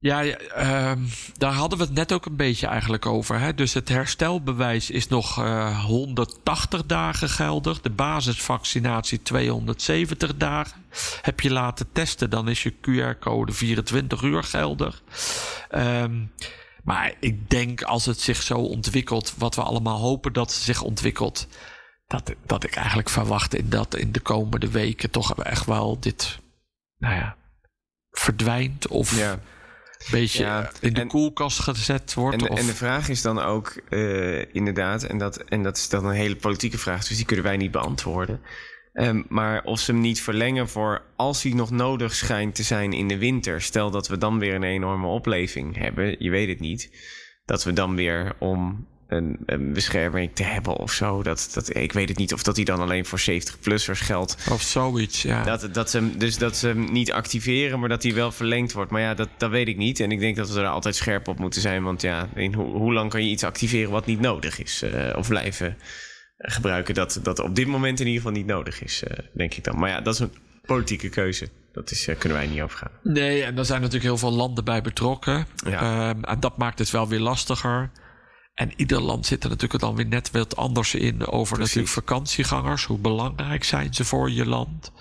Ja, 0.00 0.24
ehm, 0.24 1.02
daar 1.36 1.52
hadden 1.52 1.78
we 1.78 1.84
het 1.84 1.94
net 1.94 2.12
ook 2.12 2.26
een 2.26 2.36
beetje 2.36 2.66
eigenlijk 2.66 3.06
over. 3.06 3.38
Hè? 3.40 3.54
Dus 3.54 3.74
het 3.74 3.88
herstelbewijs 3.88 4.90
is 4.90 5.08
nog 5.08 5.38
eh 5.38 5.84
180 5.84 6.86
dagen 6.86 7.28
geldig. 7.28 7.80
De 7.80 7.90
basisvaccinatie 7.90 9.22
270 9.22 10.36
dagen. 10.36 10.84
Heb 11.22 11.40
je 11.40 11.52
laten 11.52 11.92
testen, 11.92 12.30
dan 12.30 12.48
is 12.48 12.62
je 12.62 12.72
QR-code 12.72 13.52
24 13.52 14.22
uur 14.22 14.42
geldig. 14.42 15.02
Ehm, 15.68 16.24
maar 16.84 17.14
ik 17.20 17.50
denk 17.50 17.82
als 17.82 18.06
het 18.06 18.20
zich 18.20 18.42
zo 18.42 18.54
ontwikkelt, 18.54 19.34
wat 19.36 19.54
we 19.54 19.62
allemaal 19.62 19.98
hopen 19.98 20.32
dat 20.32 20.52
het 20.52 20.62
zich 20.62 20.82
ontwikkelt, 20.82 21.48
dat, 22.06 22.34
dat 22.46 22.64
ik 22.64 22.74
eigenlijk 22.74 23.08
verwacht 23.08 23.54
in 23.54 23.68
dat 23.68 23.96
in 23.96 24.12
de 24.12 24.20
komende 24.20 24.70
weken 24.70 25.10
toch 25.10 25.34
echt 25.34 25.66
wel 25.66 26.00
dit, 26.00 26.38
nou 26.98 27.14
ja, 27.14 27.36
verdwijnt 28.10 28.88
of 28.88 29.16
Ja. 29.18 29.38
Beetje 30.10 30.42
Ja, 30.44 30.70
in 30.80 30.92
de 30.94 31.00
en- 31.00 31.08
koelkast 31.08 31.60
gezet 31.60 32.14
wordt. 32.14 32.36
En, 32.36 32.44
de- 32.44 32.50
of, 32.52 32.58
en 32.58 32.66
de 32.66 32.74
vraag 32.74 33.08
is 33.08 33.22
dan 33.22 33.38
ook 33.38 33.80
eh, 33.88 34.54
inderdaad, 34.54 35.02
en 35.02 35.18
dat, 35.18 35.36
en 35.36 35.62
dat 35.62 35.76
is 35.76 35.88
dan 35.88 36.04
een 36.04 36.14
hele 36.14 36.36
politieke 36.36 36.78
vraag, 36.78 37.06
dus 37.06 37.16
die 37.16 37.26
kunnen 37.26 37.44
wij 37.44 37.56
niet 37.56 37.70
beantwoorden. 37.70 38.40
Ehm, 38.92 39.22
maar 39.28 39.62
of 39.64 39.80
ze 39.80 39.90
hem 39.92 40.00
niet 40.00 40.22
verlengen 40.22 40.68
voor 40.68 41.02
als 41.16 41.42
hij 41.42 41.52
nog 41.52 41.70
nodig 41.70 42.14
schijnt 42.14 42.54
te 42.54 42.62
zijn 42.62 42.92
in 42.92 43.08
de 43.08 43.18
winter. 43.18 43.62
Stel 43.62 43.90
dat 43.90 44.08
we 44.08 44.18
dan 44.18 44.38
weer 44.38 44.54
een 44.54 44.62
enorme 44.62 45.06
opleving 45.06 45.76
hebben, 45.76 46.16
je 46.18 46.30
weet 46.30 46.48
het 46.48 46.60
niet. 46.60 46.90
Dat 47.44 47.64
we 47.64 47.72
dan 47.72 47.94
weer 47.94 48.34
om 48.38 48.86
een, 49.08 49.38
een 49.46 49.72
bescherming 49.72 50.30
te 50.34 50.42
hebben 50.42 50.76
of 50.76 50.92
zo. 50.92 51.22
Dat, 51.22 51.50
dat, 51.54 51.76
ik 51.76 51.92
weet 51.92 52.08
het 52.08 52.18
niet 52.18 52.32
of 52.32 52.42
dat 52.42 52.54
die 52.54 52.64
dan 52.64 52.80
alleen 52.80 53.06
voor 53.06 53.20
70-plussers 53.20 54.00
geldt. 54.00 54.36
Of 54.50 54.62
zoiets, 54.62 55.22
ja. 55.22 55.42
Dat, 55.42 55.74
dat 55.74 55.90
ze, 55.90 56.16
dus 56.16 56.38
dat 56.38 56.56
ze 56.56 56.66
hem 56.66 56.92
niet 56.92 57.12
activeren, 57.12 57.80
maar 57.80 57.88
dat 57.88 58.02
hij 58.02 58.14
wel 58.14 58.32
verlengd 58.32 58.72
wordt. 58.72 58.90
Maar 58.90 59.00
ja, 59.00 59.14
dat, 59.14 59.28
dat 59.36 59.50
weet 59.50 59.68
ik 59.68 59.76
niet. 59.76 60.00
En 60.00 60.12
ik 60.12 60.20
denk 60.20 60.36
dat 60.36 60.50
we 60.50 60.60
er 60.60 60.66
altijd 60.66 60.96
scherp 60.96 61.28
op 61.28 61.38
moeten 61.38 61.60
zijn. 61.60 61.82
Want 61.82 62.02
ja, 62.02 62.28
in 62.34 62.54
hoe, 62.54 62.76
hoe 62.76 62.92
lang 62.92 63.10
kan 63.10 63.24
je 63.24 63.30
iets 63.30 63.44
activeren 63.44 63.90
wat 63.90 64.06
niet 64.06 64.20
nodig 64.20 64.62
is? 64.62 64.82
eh, 64.82 65.16
of 65.16 65.28
blijven 65.28 65.76
gebruiken 66.38 66.94
dat, 66.94 67.20
dat 67.22 67.38
op 67.38 67.54
dit 67.54 67.66
moment 67.66 68.00
in 68.00 68.06
ieder 68.06 68.22
geval 68.22 68.36
niet 68.36 68.46
nodig 68.46 68.82
is, 68.82 69.02
eh, 69.02 69.18
denk 69.32 69.54
ik 69.54 69.64
dan. 69.64 69.78
Maar 69.78 69.90
ja, 69.90 70.00
dat 70.00 70.14
is 70.14 70.20
een 70.20 70.32
politieke 70.66 71.08
keuze. 71.08 71.48
Dat 71.72 71.90
is, 71.90 72.08
eh, 72.08 72.18
kunnen 72.18 72.38
wij 72.38 72.46
niet 72.46 72.60
overgaan. 72.60 72.90
Nee, 73.02 73.42
en 73.42 73.58
er 73.58 73.64
zijn 73.64 73.78
natuurlijk 73.80 74.08
heel 74.08 74.18
veel 74.18 74.32
landen 74.32 74.64
bij 74.64 74.82
betrokken. 74.82 75.46
Ja. 75.66 75.80
Ehm, 76.10 76.24
en 76.24 76.40
dat 76.40 76.58
maakt 76.58 76.78
het 76.78 76.90
wel 76.90 77.08
weer 77.08 77.20
lastiger. 77.20 77.90
En 78.58 78.72
ieder 78.76 79.00
land 79.00 79.26
zit 79.26 79.42
er 79.44 79.48
natuurlijk 79.50 79.80
dan 79.80 79.94
weer 79.96 80.06
net 80.06 80.30
wat 80.30 80.56
anders 80.56 80.94
in 80.94 81.26
over 81.26 81.56
Precies. 81.56 81.74
natuurlijk 81.74 82.06
vakantiegangers. 82.06 82.84
Hoe 82.84 82.98
belangrijk 82.98 83.64
zijn 83.64 83.94
ze 83.94 84.04
voor 84.04 84.30
je 84.30 84.46
land? 84.46 84.92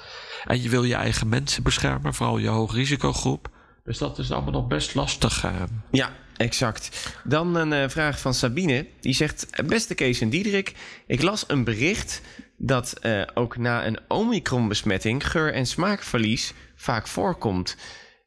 En 0.45 0.61
je 0.61 0.69
wil 0.69 0.83
je 0.83 0.95
eigen 0.95 1.29
mensen 1.29 1.63
beschermen, 1.63 2.13
vooral 2.13 2.37
je 2.37 2.47
hoogrisicogroep. 2.47 3.49
Dus 3.83 3.97
dat 3.97 4.19
is 4.19 4.31
allemaal 4.31 4.51
nog 4.51 4.67
best 4.67 4.95
lastig. 4.95 5.43
eh. 5.43 5.51
Ja, 5.91 6.11
exact. 6.37 7.13
Dan 7.23 7.55
een 7.55 7.73
eh, 7.73 7.89
vraag 7.89 8.19
van 8.19 8.33
Sabine. 8.33 8.87
Die 9.01 9.13
zegt: 9.13 9.47
Beste 9.67 9.95
Kees 9.95 10.21
en 10.21 10.29
Diederik, 10.29 10.73
ik 11.07 11.21
las 11.21 11.43
een 11.47 11.63
bericht 11.63 12.21
dat 12.57 12.93
eh, 12.93 13.21
ook 13.33 13.57
na 13.57 13.85
een 13.85 13.99
Omicron-besmetting 14.07 15.31
geur- 15.31 15.53
en 15.53 15.65
smaakverlies 15.65 16.53
vaak 16.75 17.07
voorkomt. 17.07 17.75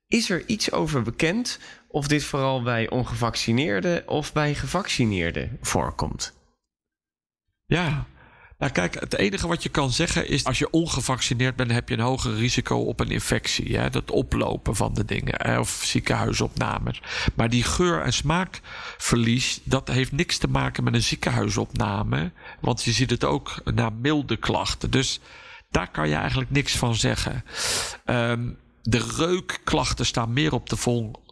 Is 0.08 0.30
er 0.30 0.42
iets 0.46 0.72
over 0.72 1.02
bekend 1.02 1.58
of 1.90 2.08
dit 2.08 2.24
vooral 2.24 2.62
bij 2.62 2.90
ongevaccineerden 2.90 4.08
of 4.08 4.32
bij 4.32 4.54
gevaccineerden 4.54 5.58
voorkomt? 5.60 6.32
Ja. 7.66 8.06
Nou 8.58 8.72
kijk, 8.72 9.00
het 9.00 9.14
enige 9.14 9.48
wat 9.48 9.62
je 9.62 9.68
kan 9.68 9.90
zeggen 9.90 10.28
is... 10.28 10.44
als 10.44 10.58
je 10.58 10.70
ongevaccineerd 10.70 11.56
bent, 11.56 11.70
heb 11.70 11.88
je 11.88 11.94
een 11.94 12.00
hoger 12.00 12.34
risico 12.34 12.78
op 12.78 13.00
een 13.00 13.10
infectie. 13.10 13.76
Hè? 13.76 13.90
Dat 13.90 14.10
oplopen 14.10 14.76
van 14.76 14.94
de 14.94 15.04
dingen. 15.04 15.58
Of 15.58 15.80
ziekenhuisopnames. 15.84 17.02
Maar 17.34 17.48
die 17.48 17.62
geur- 17.62 18.02
en 18.02 18.12
smaakverlies... 18.12 19.60
dat 19.64 19.88
heeft 19.88 20.12
niks 20.12 20.38
te 20.38 20.48
maken 20.48 20.84
met 20.84 20.94
een 20.94 21.02
ziekenhuisopname. 21.02 22.32
Want 22.60 22.82
je 22.82 22.92
ziet 22.92 23.10
het 23.10 23.24
ook 23.24 23.60
na 23.64 23.90
milde 23.90 24.36
klachten. 24.36 24.90
Dus 24.90 25.20
daar 25.70 25.90
kan 25.90 26.08
je 26.08 26.14
eigenlijk 26.14 26.50
niks 26.50 26.76
van 26.76 26.94
zeggen. 26.94 27.44
Ehm, 28.04 28.48
de 28.82 29.06
reukklachten 29.16 30.06
staan 30.06 30.32
meer 30.32 30.52
op 30.52 30.68
de, 30.68 30.76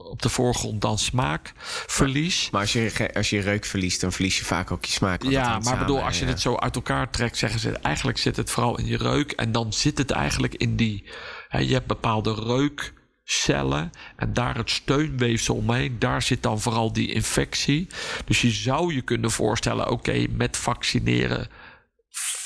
op 0.09 0.23
de 0.23 0.29
voorgrond 0.29 0.81
dan 0.81 0.99
smaakverlies. 0.99 2.51
Maar 2.51 2.61
als 2.61 2.73
je, 2.73 3.11
als 3.15 3.31
je 3.31 3.41
reuk 3.41 3.65
verliest, 3.65 4.01
dan 4.01 4.13
verlies 4.13 4.39
je 4.39 4.45
vaak 4.45 4.71
ook 4.71 4.85
je 4.85 4.93
smaak. 4.93 5.23
Ja, 5.23 5.59
maar 5.59 5.79
bedoel, 5.79 6.03
als 6.03 6.19
je 6.19 6.25
ja. 6.25 6.31
het 6.31 6.41
zo 6.41 6.57
uit 6.57 6.75
elkaar 6.75 7.11
trekt, 7.11 7.37
zeggen 7.37 7.61
ze 7.61 7.71
eigenlijk 7.71 8.19
zit 8.19 8.37
het 8.37 8.51
vooral 8.51 8.79
in 8.79 8.87
je 8.87 8.97
reuk. 8.97 9.33
En 9.33 9.53
dan 9.53 9.73
zit 9.73 9.99
het 9.99 10.11
eigenlijk 10.11 10.55
in 10.55 10.77
die. 10.77 11.05
Hè, 11.49 11.59
je 11.59 11.73
hebt 11.73 11.87
bepaalde 11.87 12.35
reukcellen 12.35 13.91
en 14.17 14.33
daar 14.33 14.57
het 14.57 14.71
steunweefsel 14.71 15.55
omheen. 15.55 15.99
Daar 15.99 16.23
zit 16.23 16.43
dan 16.43 16.61
vooral 16.61 16.93
die 16.93 17.13
infectie. 17.13 17.87
Dus 18.25 18.41
je 18.41 18.51
zou 18.51 18.95
je 18.95 19.03
kunnen 19.03 19.31
voorstellen: 19.31 19.91
oké, 19.91 20.27
met 20.31 20.57
vaccineren 20.57 21.49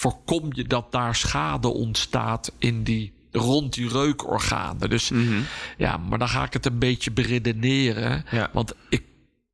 voorkom 0.02 0.48
je 0.52 0.64
dat 0.64 0.92
daar 0.92 1.14
schade 1.14 1.68
ontstaat 1.68 2.52
in 2.58 2.82
die 2.82 3.21
rond 3.32 3.74
die 3.74 3.88
reukorganen. 3.88 4.90
Dus 4.90 5.10
ja, 5.76 5.96
maar 5.96 6.18
dan 6.18 6.28
ga 6.28 6.44
ik 6.44 6.52
het 6.52 6.66
een 6.66 6.78
beetje 6.78 7.10
beredeneren. 7.10 8.24
Ja. 8.30 8.50
Want 8.52 8.74
ik, 8.88 9.02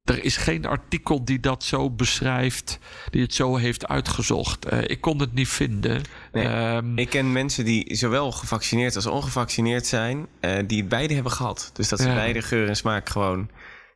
er 0.05 0.25
is 0.25 0.37
geen 0.37 0.67
artikel 0.67 1.25
die 1.25 1.41
dat 1.41 1.65
zo 1.65 1.91
beschrijft, 1.91 2.79
die 3.11 3.23
het 3.23 3.35
zo 3.35 3.57
heeft 3.57 3.89
uitgezocht. 3.89 4.65
Eh, 4.65 4.79
ik 4.87 5.01
kon 5.01 5.21
het 5.21 5.35
niet 5.35 5.49
vinden. 5.49 6.03
Nee, 6.33 6.45
Ehm, 6.45 6.99
Ik 6.99 7.09
ken 7.11 7.33
mensen 7.33 7.65
die 7.65 7.95
zowel 7.97 8.33
gevaccineerd 8.33 8.97
als 8.97 9.07
ongevaccineerd 9.07 9.87
zijn, 9.87 10.27
eh, 10.41 10.59
die 10.67 10.79
het 10.81 10.89
beide 10.89 11.15
hebben 11.15 11.33
gehad. 11.33 11.71
Dus 11.75 11.89
dat 11.89 12.01
ze 12.01 12.09
Ja. 12.09 12.15
beide 12.15 12.43
geur 12.43 12.69
en 12.69 12.77
smaak 12.77 13.09
gewoon 13.09 13.49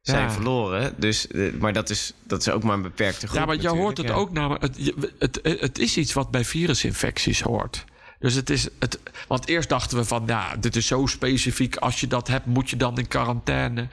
zijn 0.02 0.22
Ja. 0.22 0.30
verloren. 0.30 0.94
Dus, 0.98 1.26
eh, 1.28 1.52
maar 1.60 1.72
dat 1.72 1.90
is, 1.90 2.12
dat 2.26 2.40
is 2.40 2.48
ook 2.50 2.62
maar 2.62 2.76
een 2.76 2.82
beperkte 2.82 3.26
groep. 3.26 3.38
ja, 3.40 3.46
maar 3.46 3.60
je 3.60 3.68
hoort 3.68 3.96
het 3.98 4.10
ook 4.10 4.32
namelijk. 4.32 4.62
Het, 4.62 5.12
het, 5.18 5.60
het 5.60 5.78
is 5.78 5.96
iets 5.96 6.12
wat 6.12 6.30
bij 6.30 6.44
virusinfecties 6.44 7.40
hoort. 7.40 7.84
Dus 8.22 8.34
het 8.34 8.50
is 8.50 8.68
het. 8.78 9.00
Want 9.28 9.48
eerst 9.48 9.68
dachten 9.68 9.98
we 9.98 10.04
van, 10.04 10.22
ja, 10.26 10.56
dit 10.56 10.76
is 10.76 10.86
zo 10.86 11.06
specifiek. 11.06 11.76
Als 11.76 12.00
je 12.00 12.06
dat 12.06 12.28
hebt, 12.28 12.46
moet 12.46 12.70
je 12.70 12.76
dan 12.76 12.98
in 12.98 13.08
quarantaine. 13.08 13.88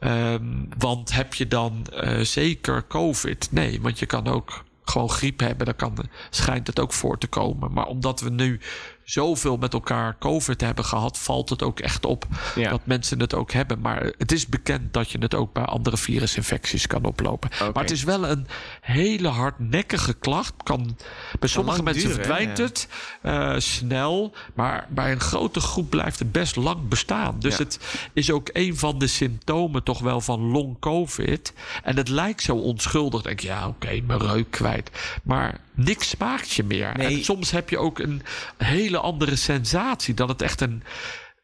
Ehm, 0.00 0.44
want 0.78 1.12
heb 1.12 1.34
je 1.34 1.48
dan 1.48 1.86
eh, 1.86 2.20
zeker 2.20 2.86
COVID? 2.86 3.48
Nee, 3.50 3.80
want 3.80 3.98
je 3.98 4.06
kan 4.06 4.26
ook 4.26 4.64
gewoon 4.84 5.10
griep 5.10 5.40
hebben. 5.40 5.66
Dan 5.66 5.76
kan, 5.76 5.96
schijnt 6.30 6.66
het 6.66 6.80
ook 6.80 6.92
voor 6.92 7.18
te 7.18 7.26
komen. 7.26 7.72
Maar 7.72 7.86
omdat 7.86 8.20
we 8.20 8.30
nu 8.30 8.60
zoveel 9.04 9.56
met 9.56 9.72
elkaar 9.72 10.16
COVID 10.18 10.60
hebben 10.60 10.84
gehad, 10.84 11.18
valt 11.18 11.48
het 11.48 11.62
ook 11.62 11.80
echt 11.80 12.04
op 12.04 12.26
Ja. 12.54 12.70
dat 12.70 12.80
mensen 12.84 13.20
het 13.20 13.34
ook 13.34 13.52
hebben. 13.52 13.80
Maar 13.80 14.12
het 14.18 14.32
is 14.32 14.46
bekend 14.46 14.92
dat 14.92 15.10
je 15.10 15.18
het 15.18 15.34
ook 15.34 15.52
bij 15.52 15.64
andere 15.64 15.96
virusinfecties 15.96 16.86
kan 16.86 17.04
oplopen. 17.04 17.50
Maar 17.58 17.82
het 17.82 17.90
is 17.90 18.04
wel 18.04 18.28
een 18.28 18.46
hele 18.80 19.28
hardnekkige 19.28 20.14
klacht. 20.14 20.52
Kan, 20.62 20.96
bij 21.40 21.48
sommige 21.48 21.82
mensen 21.82 22.08
duren, 22.08 22.24
verdwijnt 22.24 22.58
het 22.58 22.88
eh, 23.22 23.54
snel. 23.58 24.34
Maar 24.54 24.86
bij 24.90 25.12
een 25.12 25.20
grote 25.20 25.60
groep 25.60 25.90
blijft 25.90 26.18
het 26.18 26.32
best 26.32 26.56
lang 26.56 26.88
bestaan. 26.88 27.36
Dus 27.38 27.56
Ja. 27.56 27.62
het 27.62 27.78
is 28.12 28.30
ook 28.30 28.48
een 28.52 28.76
van 28.76 28.98
de 28.98 29.06
symptomen 29.06 29.82
toch 29.82 30.00
wel 30.00 30.20
van 30.20 30.40
long 30.40 30.78
COVID. 30.80 31.52
En 31.82 31.96
het 31.96 32.08
lijkt 32.08 32.42
zo 32.42 32.56
onschuldig. 32.56 33.22
Denk 33.22 33.40
je, 33.40 33.46
ja, 33.46 33.68
oké, 33.68 34.00
mijn 34.06 34.20
reuk 34.20 34.50
kwijt. 34.50 34.90
Maar 35.22 35.60
niks 35.74 36.08
smaakt 36.08 36.52
je 36.52 36.64
meer. 36.64 36.92
Nee. 36.96 37.06
En 37.06 37.24
soms 37.24 37.50
heb 37.50 37.68
je 37.70 37.78
ook 37.78 37.98
een 37.98 38.22
hele 38.56 38.98
andere 38.98 39.36
sensatie. 39.36 40.14
Dat 40.14 40.28
het 40.28 40.42
echt 40.42 40.60
een, 40.60 40.82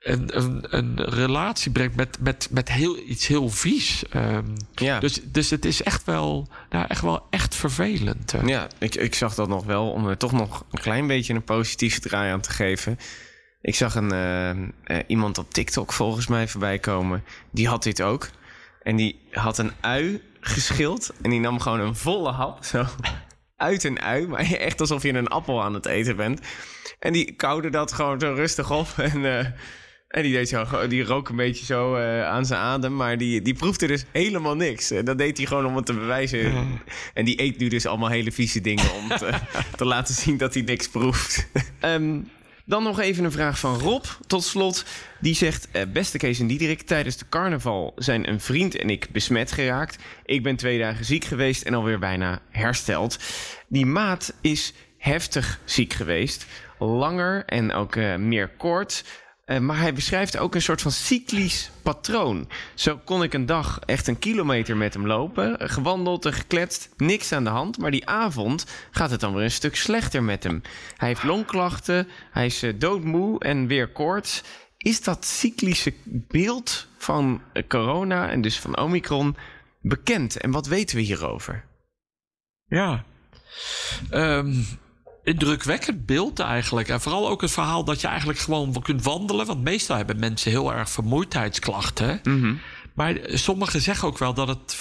een, 0.00 0.36
een, 0.36 0.66
een 0.70 1.04
relatie 1.04 1.70
brengt 1.72 1.96
met, 1.96 2.16
met, 2.20 2.48
met 2.50 2.68
heel, 2.72 2.98
iets 2.98 3.26
heel 3.26 3.48
vies. 3.48 4.04
Ehm, 4.10 4.44
Ja. 4.74 5.00
dus, 5.00 5.20
dus 5.24 5.50
het 5.50 5.64
is 5.64 5.82
echt 5.82 6.04
wel, 6.04 6.48
nou, 6.70 6.86
echt 6.88 7.02
wel 7.02 7.26
echt 7.30 7.54
vervelend. 7.54 8.34
Ja, 8.46 8.66
ik, 8.78 8.94
ik 8.94 9.14
zag 9.14 9.34
dat 9.34 9.48
nog 9.48 9.64
wel 9.64 9.90
om 9.90 10.08
er 10.08 10.16
toch 10.16 10.32
nog 10.32 10.64
een 10.70 10.80
klein 10.80 11.06
beetje 11.06 11.34
een 11.34 11.44
positieve 11.44 12.00
draai 12.00 12.32
aan 12.32 12.40
te 12.40 12.50
geven. 12.50 12.98
Ik 13.62 13.74
zag 13.74 13.94
een, 13.94 14.12
eh, 14.12 14.50
eh, 14.50 14.58
iemand 15.06 15.38
op 15.38 15.52
TikTok 15.52 15.92
volgens 15.92 16.26
mij 16.26 16.48
voorbij 16.48 16.78
komen. 16.78 17.24
Die 17.50 17.68
had 17.68 17.82
dit 17.82 18.02
ook. 18.02 18.28
En 18.82 18.96
die 18.96 19.20
had 19.30 19.58
een 19.58 19.72
ui 19.80 20.22
geschild. 20.40 21.12
En 21.22 21.30
die 21.30 21.40
nam 21.40 21.60
gewoon 21.60 21.80
een 21.80 21.96
volle 21.96 22.30
hap. 22.30 22.64
Zo 22.64 22.86
uit 23.60 23.84
een 23.84 24.00
ui. 24.00 24.26
Maar 24.26 24.40
echt 24.68 24.80
alsof 24.80 25.02
je 25.02 25.12
een 25.12 25.28
appel 25.28 25.62
aan 25.62 25.74
het 25.74 25.86
eten 25.86 26.16
bent. 26.16 26.40
En 26.98 27.12
die 27.12 27.32
koude 27.32 27.70
dat 27.70 27.92
gewoon 27.92 28.20
zo 28.20 28.32
rustig 28.32 28.70
op. 28.70 28.88
En, 29.12 29.24
eh, 29.24 29.46
en 30.08 30.22
die, 30.22 30.32
deed 30.32 30.48
zo, 30.48 30.86
die 30.88 31.04
rook 31.04 31.28
een 31.28 31.36
beetje 31.36 31.64
zo 31.64 31.94
eh, 31.94 32.24
aan 32.24 32.46
zijn 32.46 32.60
adem. 32.60 32.96
Maar 32.96 33.18
die, 33.18 33.42
die 33.42 33.54
proefde 33.54 33.86
dus 33.86 34.04
helemaal 34.12 34.56
niks. 34.56 34.90
En 34.90 35.04
dat 35.04 35.18
deed 35.18 35.36
hij 35.36 35.46
gewoon 35.46 35.66
om 35.66 35.76
het 35.76 35.86
te 35.86 35.94
bewijzen. 35.94 36.80
En 37.14 37.24
die 37.24 37.42
eet 37.42 37.58
nu 37.58 37.68
dus 37.68 37.86
allemaal 37.86 38.08
hele 38.08 38.32
vieze 38.32 38.60
dingen 38.60 38.92
om 38.92 39.08
te, 39.08 39.30
te 39.76 39.84
laten 39.84 40.14
zien 40.14 40.36
dat 40.36 40.54
hij 40.54 40.62
niks 40.62 40.88
proeft. 40.88 41.48
Ehm, 41.80 42.18
dan 42.64 42.82
nog 42.82 43.00
even 43.00 43.24
een 43.24 43.32
vraag 43.32 43.58
van 43.58 43.78
Rob. 43.78 44.04
Tot 44.26 44.44
slot, 44.44 44.84
die 45.20 45.34
zegt... 45.34 45.68
eh, 45.70 45.82
beste 45.92 46.18
Kees 46.18 46.40
en 46.40 46.46
Diederik, 46.46 46.82
tijdens 46.82 47.16
de 47.16 47.28
carnaval 47.28 47.92
zijn 47.96 48.28
een 48.28 48.40
vriend 48.40 48.76
en 48.76 48.90
ik 48.90 49.08
besmet 49.12 49.52
geraakt. 49.52 49.98
Ik 50.24 50.42
ben 50.42 50.56
twee 50.56 50.78
dagen 50.78 51.04
ziek 51.04 51.24
geweest 51.24 51.62
en 51.62 51.74
alweer 51.74 51.98
bijna 51.98 52.40
hersteld. 52.50 53.18
Die 53.68 53.86
maat 53.86 54.34
is 54.40 54.72
heftig 54.98 55.60
ziek 55.64 55.92
geweest. 55.92 56.46
Langer 56.78 57.44
en 57.44 57.72
ook 57.72 57.96
eh, 57.96 58.16
meer 58.16 58.48
koorts. 58.48 59.04
Eh, 59.50 59.58
maar 59.58 59.78
hij 59.78 59.94
beschrijft 59.94 60.38
ook 60.38 60.54
een 60.54 60.62
soort 60.62 60.82
van 60.82 60.90
cyclisch 60.90 61.70
patroon. 61.82 62.48
Zo 62.74 63.00
kon 63.04 63.22
ik 63.22 63.34
een 63.34 63.46
dag 63.46 63.80
echt 63.86 64.06
een 64.06 64.18
kilometer 64.18 64.76
met 64.76 64.94
hem 64.94 65.06
lopen. 65.06 65.70
Gewandeld 65.70 66.26
en 66.26 66.32
gekletst. 66.32 66.88
Niks 66.96 67.32
aan 67.32 67.44
de 67.44 67.50
hand. 67.50 67.78
Maar 67.78 67.90
die 67.90 68.06
avond 68.06 68.66
gaat 68.90 69.10
het 69.10 69.20
dan 69.20 69.34
weer 69.34 69.44
een 69.44 69.50
stuk 69.50 69.76
slechter 69.76 70.22
met 70.22 70.42
hem. 70.42 70.62
Hij 70.96 71.08
heeft 71.08 71.22
longklachten. 71.22 72.08
Hij 72.30 72.46
is 72.46 72.62
eh, 72.62 72.72
doodmoe 72.78 73.38
en 73.38 73.66
weer 73.66 73.88
koorts. 73.88 74.42
Is 74.76 75.02
dat 75.02 75.24
cyclische 75.24 75.92
beeld 76.04 76.86
van 76.98 77.42
eh, 77.52 77.62
corona 77.68 78.30
en 78.30 78.40
dus 78.40 78.58
van 78.58 78.78
Omicron 78.78 79.36
bekend? 79.80 80.36
En 80.36 80.50
wat 80.50 80.66
weten 80.66 80.96
we 80.96 81.02
hierover? 81.02 81.64
Ja. 82.66 83.04
Ehm, 84.10 84.52
indrukwekkend 85.22 86.06
beeld 86.06 86.38
eigenlijk. 86.40 86.88
En 86.88 87.00
vooral 87.00 87.28
ook 87.28 87.40
het 87.40 87.50
verhaal 87.50 87.84
dat 87.84 88.00
je 88.00 88.06
eigenlijk 88.06 88.38
gewoon 88.38 88.82
kunt 88.82 89.02
wandelen. 89.02 89.46
Want 89.46 89.62
meestal 89.62 89.96
hebben 89.96 90.18
mensen 90.18 90.50
heel 90.50 90.72
erg 90.72 90.90
vermoeidheidsklachten. 90.90 92.20
Maar 92.94 93.18
sommigen 93.24 93.80
zeggen 93.80 94.08
ook 94.08 94.18
wel 94.18 94.34
dat 94.34 94.48
het 94.48 94.78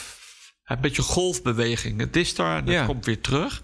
een 0.65 0.81
beetje 0.81 1.01
golfbeweging. 1.01 1.99
Het 1.99 2.15
is 2.15 2.37
er 2.37 2.45
en 2.45 2.55
het 2.55 2.69
Ja. 2.69 2.85
komt 2.85 3.05
weer 3.05 3.21
terug. 3.21 3.61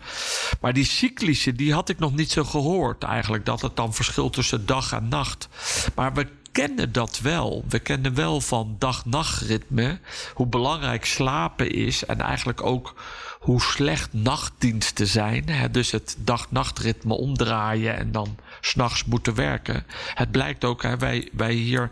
Maar 0.61 0.73
die 0.73 0.85
cyclische, 0.85 1.53
die 1.53 1.73
had 1.73 1.89
ik 1.89 1.99
nog 1.99 2.13
niet 2.15 2.31
zo 2.31 2.43
gehoord 2.43 3.03
eigenlijk. 3.03 3.45
Dat 3.45 3.61
het 3.61 3.75
dan 3.75 3.93
verschilt 3.93 4.33
tussen 4.33 4.65
dag 4.65 4.91
en 4.91 5.07
nacht. 5.07 5.47
Maar 5.95 6.13
we 6.13 6.27
kennen 6.51 6.91
dat 6.91 7.19
wel. 7.19 7.65
We 7.69 7.79
kennen 7.79 8.13
wel 8.15 8.41
van 8.41 8.75
dag-nachtritme, 8.79 9.99
hoe 10.33 10.47
belangrijk 10.47 11.05
slapen 11.05 11.71
is 11.71 12.05
en 12.05 12.21
eigenlijk 12.21 12.63
ook 12.63 12.95
hoe 13.45 13.61
slecht 13.61 14.13
nachtdiensten 14.13 15.07
zijn. 15.07 15.49
Hè? 15.49 15.71
Dus 15.71 15.91
het 15.91 16.15
dag-nachtritme 16.19 17.13
omdraaien 17.13 17.97
en 17.97 18.11
dan 18.11 18.35
s'nachts 18.65 19.05
moeten 19.05 19.35
werken. 19.35 19.85
Het 20.13 20.31
blijkt 20.31 20.63
ook, 20.63 20.83
hè, 20.83 20.97
wij, 20.97 21.29
wij 21.31 21.53
hier 21.53 21.89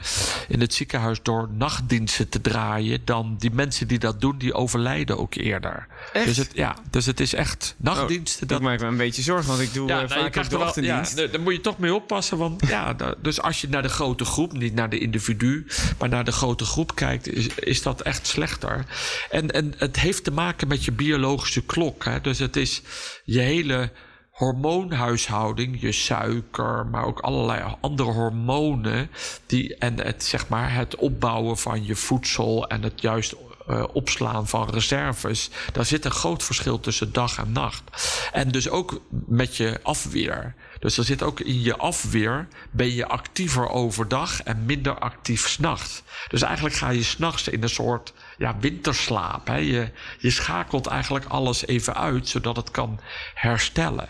in 0.47 0.61
het 0.61 0.73
ziekenhuis 0.73 1.19
door 1.21 1.49
nachtdiensten 1.51 2.29
te 2.29 2.41
draaien, 2.41 3.01
dan 3.05 3.35
die 3.39 3.51
mensen 3.51 3.87
die 3.87 3.99
dat 3.99 4.21
doen, 4.21 4.37
die 4.37 4.53
overlijden 4.53 5.17
ook 5.17 5.35
eerder. 5.35 5.87
Echt? 6.13 6.25
Dus 6.25 6.37
het, 6.37 6.49
ja, 6.53 6.75
dus 6.89 7.05
het 7.05 7.19
is 7.19 7.33
echt 7.33 7.75
nachtdiensten. 7.77 8.47
Dat 8.47 8.61
maakt 8.61 8.81
me 8.81 8.87
een 8.87 8.97
beetje 8.97 9.21
zorgen, 9.21 9.47
want 9.47 9.59
ik 9.59 9.73
doe 9.73 9.87
Ja, 9.87 10.01
eh, 10.01 10.09
nou, 10.09 10.21
vaak 10.21 10.49
de 10.49 10.59
ochtenddienst. 10.59 11.17
ja, 11.17 11.27
daar- 11.27 11.41
moet 11.41 11.53
je 11.53 11.61
toch 11.61 11.77
mee 11.77 11.93
oppassen. 11.93 12.37
Want 12.37 12.67
ja, 12.67 12.95
dus 13.21 13.41
als 13.41 13.61
je 13.61 13.69
naar 13.69 13.81
de 13.81 13.89
grote 13.89 14.25
groep, 14.25 14.53
niet 14.53 14.73
naar 14.73 14.89
de 14.89 14.99
individu, 14.99 15.65
maar 15.99 16.09
naar 16.09 16.23
de 16.23 16.31
grote 16.31 16.65
groep 16.65 16.95
kijkt, 16.95 17.27
is, 17.27 17.47
is 17.47 17.81
dat 17.81 18.01
echt 18.01 18.27
slechter. 18.27 18.85
En, 19.29 19.51
en 19.51 19.73
het 19.77 19.99
heeft 19.99 20.23
te 20.23 20.31
maken 20.31 20.67
met 20.67 20.85
je 20.85 20.91
biologische 20.91 21.61
klok. 21.61 22.03
Hè? 22.05 22.21
Dus 22.21 22.39
het 22.39 22.55
is 22.55 22.81
je 23.23 23.39
hele 23.39 23.91
hormoonhuishouding, 24.33 25.81
je 25.81 25.91
suiker, 25.91 26.85
maar 26.85 27.05
ook 27.05 27.19
allerlei 27.19 27.75
andere 27.81 28.11
hormonen. 28.11 29.09
Die, 29.45 29.75
en 29.75 29.99
het, 29.99 30.23
zeg 30.23 30.47
maar, 30.47 30.73
het 30.73 30.95
opbouwen 30.95 31.57
van 31.57 31.85
je 31.85 31.95
voedsel 31.95 32.67
en 32.67 32.83
het 32.83 33.01
juist 33.01 33.35
eh, 33.67 33.83
opslaan 33.93 34.47
van 34.47 34.69
reserves. 34.69 35.49
Daar 35.71 35.85
zit 35.85 36.05
een 36.05 36.11
groot 36.11 36.43
verschil 36.43 36.79
tussen 36.79 37.13
dag 37.13 37.37
en 37.37 37.51
nacht. 37.51 37.83
En 38.31 38.51
dus 38.51 38.69
ook 38.69 39.01
met 39.09 39.57
je 39.57 39.79
afweer. 39.83 40.55
Dus 40.79 40.97
er 40.97 41.03
zit 41.03 41.23
ook 41.23 41.39
in 41.39 41.61
je 41.61 41.77
afweer 41.77 42.47
ben 42.71 42.93
je 42.93 43.07
actiever 43.07 43.69
overdag 43.69 44.43
en 44.43 44.65
minder 44.65 44.99
actief 44.99 45.47
s'nachts. 45.47 46.03
Dus 46.27 46.41
eigenlijk 46.41 46.75
ga 46.75 46.89
je 46.89 47.03
s'nachts 47.03 47.47
in 47.47 47.63
een 47.63 47.69
soort 47.69 48.13
ja, 48.43 48.57
winterslaap. 48.59 49.47
Hè. 49.47 49.55
Je, 49.55 49.91
je 50.19 50.29
schakelt 50.29 50.87
eigenlijk 50.87 51.25
alles 51.25 51.65
even 51.67 51.95
uit, 51.95 52.27
zodat 52.27 52.55
het 52.55 52.71
kan 52.71 52.99
herstellen. 53.33 54.09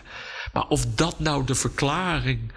Maar 0.52 0.68
of 0.68 0.86
dat 0.86 1.18
nou 1.18 1.44
de 1.44 1.54
verklaring 1.54 2.52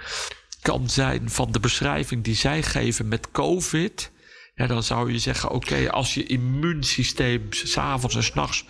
kan 0.61 0.89
zijn 0.89 1.29
van 1.29 1.51
de 1.51 1.59
beschrijving 1.59 2.23
die 2.23 2.35
zij 2.35 2.63
geven 2.63 3.07
met 3.07 3.31
COVID. 3.31 4.11
Ja, 4.55 4.67
dan 4.67 4.83
zou 4.83 5.11
je 5.11 5.19
zeggen: 5.19 5.49
oké, 5.49 5.91
als 5.91 6.13
je 6.13 6.25
immuunsysteem 6.25 7.47
s'avonds 7.49 8.15
en 8.15 8.23
s'nachts 8.23 8.65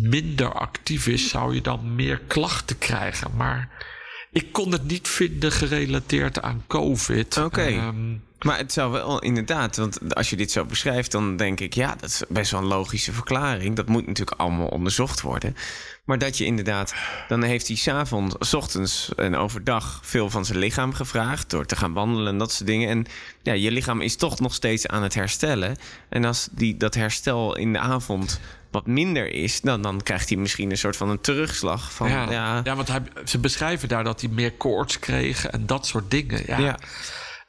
minder 0.00 0.52
actief 0.52 1.06
is, 1.06 1.28
zou 1.28 1.54
je 1.54 1.60
dan 1.60 1.94
meer 1.94 2.18
klachten 2.18 2.78
krijgen. 2.78 3.36
Maar 3.36 3.86
ik 4.32 4.52
kon 4.52 4.72
het 4.72 4.84
niet 4.84 5.08
vinden 5.08 5.52
gerelateerd 5.52 6.42
aan 6.42 6.64
COVID. 6.66 7.36
Oké. 7.36 7.62
Ehm, 7.62 8.16
Maar 8.44 8.58
het 8.58 8.72
zou 8.72 8.92
wel 8.92 9.20
inderdaad, 9.20 9.76
want 9.76 10.14
als 10.14 10.30
je 10.30 10.36
dit 10.36 10.50
zo 10.50 10.64
beschrijft, 10.64 11.10
dan 11.10 11.36
denk 11.36 11.60
ik, 11.60 11.74
ja, 11.74 11.94
dat 12.00 12.08
is 12.08 12.22
best 12.28 12.50
wel 12.50 12.60
een 12.60 12.66
logische 12.66 13.12
verklaring. 13.12 13.76
Dat 13.76 13.88
moet 13.88 14.06
natuurlijk 14.06 14.40
allemaal 14.40 14.66
onderzocht 14.66 15.20
worden. 15.20 15.56
Maar 16.04 16.18
dat 16.18 16.38
je 16.38 16.44
inderdaad, 16.44 16.94
dan 17.28 17.42
heeft 17.42 17.66
hij 17.66 17.76
s'avonds, 17.76 18.34
s 18.38 18.54
ochtends 18.54 19.14
en 19.16 19.36
overdag 19.36 20.00
veel 20.02 20.30
van 20.30 20.44
zijn 20.44 20.58
lichaam 20.58 20.92
gevraagd 20.92 21.50
door 21.50 21.66
te 21.66 21.76
gaan 21.76 21.92
wandelen 21.92 22.32
en 22.32 22.38
dat 22.38 22.52
soort 22.52 22.68
dingen. 22.68 22.88
En 22.88 23.06
ja, 23.42 23.52
je 23.52 23.70
lichaam 23.70 24.00
is 24.00 24.16
toch 24.16 24.40
nog 24.40 24.54
steeds 24.54 24.86
aan 24.86 25.02
het 25.02 25.14
herstellen. 25.14 25.76
En 26.08 26.24
als 26.24 26.48
die, 26.50 26.76
dat 26.76 26.94
herstel 26.94 27.56
in 27.56 27.72
de 27.72 27.78
avond 27.78 28.40
wat 28.70 28.86
minder 28.86 29.32
is, 29.32 29.60
dan, 29.60 29.82
dan 29.82 30.02
krijgt 30.02 30.28
hij 30.28 30.38
misschien 30.38 30.70
een 30.70 30.78
soort 30.78 30.96
van 30.96 31.08
een 31.08 31.20
terugslag 31.20 31.92
van, 31.92 32.08
ja, 32.08 32.30
ja, 32.30 32.60
ja. 32.64 32.76
want 32.76 32.88
hij, 32.88 33.02
ze 33.24 33.38
beschrijven 33.38 33.88
daar 33.88 34.04
dat 34.04 34.20
hij 34.20 34.30
meer 34.30 34.52
koorts 34.52 34.98
kreeg 34.98 35.46
en 35.46 35.66
dat 35.66 35.86
soort 35.86 36.10
dingen. 36.10 36.42
Ja. 36.46 36.58
Ja. 36.58 36.78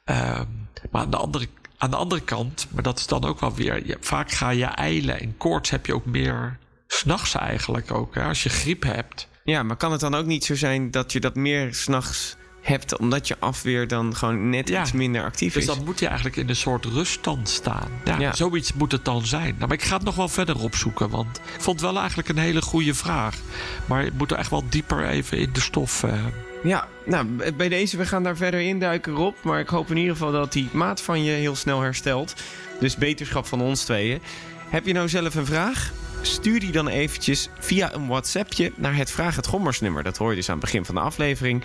Ehm, 0.04 0.44
maar 0.90 1.02
aan 1.02 1.10
de, 1.10 1.16
andere, 1.16 1.46
aan 1.78 1.90
de 1.90 1.96
andere 1.96 2.20
kant, 2.20 2.66
maar 2.70 2.82
dat 2.82 2.98
is 2.98 3.06
dan 3.06 3.24
ook 3.24 3.40
wel 3.40 3.54
weer... 3.54 3.86
Je, 3.86 3.96
vaak 4.00 4.30
ga 4.30 4.50
je 4.50 4.64
eilen 4.64 5.20
en 5.20 5.36
koorts 5.36 5.70
heb 5.70 5.86
je 5.86 5.94
ook 5.94 6.04
meer 6.06 6.58
s'nachts 6.86 7.34
eigenlijk 7.34 7.92
ook. 7.92 8.14
Hè, 8.14 8.22
als 8.22 8.42
je 8.42 8.48
griep 8.48 8.82
hebt. 8.82 9.28
Ja, 9.44 9.62
maar 9.62 9.76
kan 9.76 9.92
het 9.92 10.00
dan 10.00 10.14
ook 10.14 10.26
niet 10.26 10.44
zo 10.44 10.54
zijn 10.54 10.90
dat 10.90 11.12
je 11.12 11.20
dat 11.20 11.34
meer 11.34 11.74
s'nachts 11.74 12.36
hebt, 12.60 12.98
omdat 12.98 13.28
je 13.28 13.36
afweer 13.38 13.88
dan 13.88 14.16
gewoon 14.16 14.50
net 14.50 14.68
Ja. 14.68 14.80
iets 14.82 14.92
minder 14.92 15.24
actief 15.24 15.52
Dus 15.52 15.62
is? 15.66 15.74
dan 15.74 15.84
moet 15.84 15.98
je 15.98 16.06
eigenlijk 16.06 16.36
in 16.36 16.48
een 16.48 16.56
soort 16.56 16.84
ruststand 16.84 17.48
staan. 17.48 17.88
Ja, 18.04 18.18
Ja. 18.18 18.34
Zoiets 18.34 18.72
moet 18.72 18.92
het 18.92 19.04
dan 19.04 19.26
zijn. 19.26 19.54
Nou, 19.54 19.58
maar 19.68 19.72
ik 19.76 19.82
ga 19.82 19.94
het 19.96 20.04
nog 20.04 20.14
wel 20.14 20.28
verder 20.28 20.58
opzoeken, 20.60 21.10
want 21.10 21.36
ik 21.54 21.60
vond 21.60 21.80
het 21.80 21.90
wel 21.90 21.98
eigenlijk 21.98 22.28
een 22.28 22.38
hele 22.38 22.62
goede 22.62 22.94
vraag. 22.94 23.36
Maar 23.86 24.04
je 24.04 24.10
moet 24.16 24.30
er 24.30 24.38
echt 24.38 24.50
wel 24.50 24.64
dieper 24.68 25.08
even 25.08 25.38
in 25.38 25.52
de 25.52 25.60
stof... 25.60 26.02
eh, 26.02 26.24
Ja, 26.62 26.88
nou, 27.04 27.52
bij 27.52 27.68
deze, 27.68 27.96
we 27.96 28.06
gaan 28.06 28.22
daar 28.22 28.36
verder 28.36 28.60
induiken, 28.60 29.12
Rob. 29.12 29.34
Maar 29.42 29.60
ik 29.60 29.68
hoop 29.68 29.90
in 29.90 29.96
ieder 29.96 30.12
geval 30.12 30.32
dat 30.32 30.52
die 30.52 30.68
maat 30.72 31.02
van 31.02 31.24
je 31.24 31.30
heel 31.30 31.56
snel 31.56 31.80
herstelt. 31.80 32.34
Dus 32.80 32.96
beterschap 32.96 33.46
van 33.46 33.60
ons 33.60 33.84
tweeën. 33.84 34.20
Heb 34.68 34.86
je 34.86 34.92
nou 34.92 35.08
zelf 35.08 35.34
een 35.34 35.46
vraag? 35.46 35.92
Stuur 36.22 36.60
die 36.60 36.72
dan 36.72 36.88
eventjes 36.88 37.48
via 37.58 37.94
een 37.94 38.06
WhatsAppje 38.06 38.72
naar 38.74 38.96
het 38.96 39.10
Vraag 39.10 39.36
het 39.36 39.46
Gommers 39.46 39.80
nummer. 39.80 40.02
Dat 40.02 40.16
hoor 40.16 40.30
je 40.30 40.36
dus 40.36 40.48
aan 40.48 40.56
het 40.56 40.64
begin 40.64 40.84
van 40.84 40.94
de 40.94 41.00
aflevering. 41.00 41.64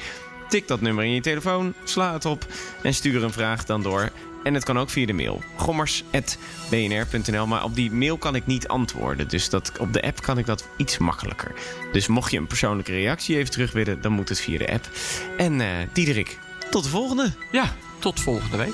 Tik 0.49 0.67
dat 0.67 0.82
nummer 0.82 1.04
in 1.04 1.13
je 1.13 1.21
telefoon, 1.21 1.73
sla 1.84 2.13
het 2.13 2.25
op 2.25 2.45
en 2.84 2.93
stuur 2.93 3.23
een 3.23 3.32
vraag 3.32 3.65
dan 3.65 3.82
door. 3.82 4.12
En 4.43 4.54
het 4.54 4.63
kan 4.63 4.80
ook 4.80 4.89
via 4.89 5.06
de 5.06 5.13
mail. 5.13 5.41
gommers.bnr.nl 5.56 7.47
Maar 7.47 7.63
op 7.63 7.75
die 7.75 7.91
mail 7.91 8.17
kan 8.17 8.36
ik 8.36 8.45
niet 8.45 8.67
antwoorden. 8.67 9.27
Dus 9.27 9.49
dat, 9.49 9.71
op 9.80 9.93
de 9.93 10.01
app 10.01 10.21
kan 10.21 10.38
ik 10.38 10.45
dat 10.45 10.67
iets 10.77 10.97
makkelijker. 10.97 11.51
Dus 11.91 12.08
mocht 12.08 12.32
je 12.32 12.38
een 12.38 12.47
persoonlijke 12.47 12.91
reactie 12.91 13.38
even 13.38 13.51
terug 13.51 13.71
willen... 13.71 14.01
dan 14.01 14.12
moet 14.12 14.30
het 14.30 14.39
via 14.39 14.58
de 14.58 14.71
app. 14.71 14.89
En 15.38 15.62
eh 15.62 15.67
Diederik, 15.93 16.39
tot 16.69 16.84
de 16.84 16.89
volgende. 16.89 17.32
ja, 17.51 17.75
tot 17.99 18.19
volgende 18.19 18.58
week. 18.58 18.73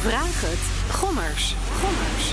Vraag 0.00 0.40
het. 0.40 0.58
Gommers. 0.94 1.54
Gommers. 1.80 2.32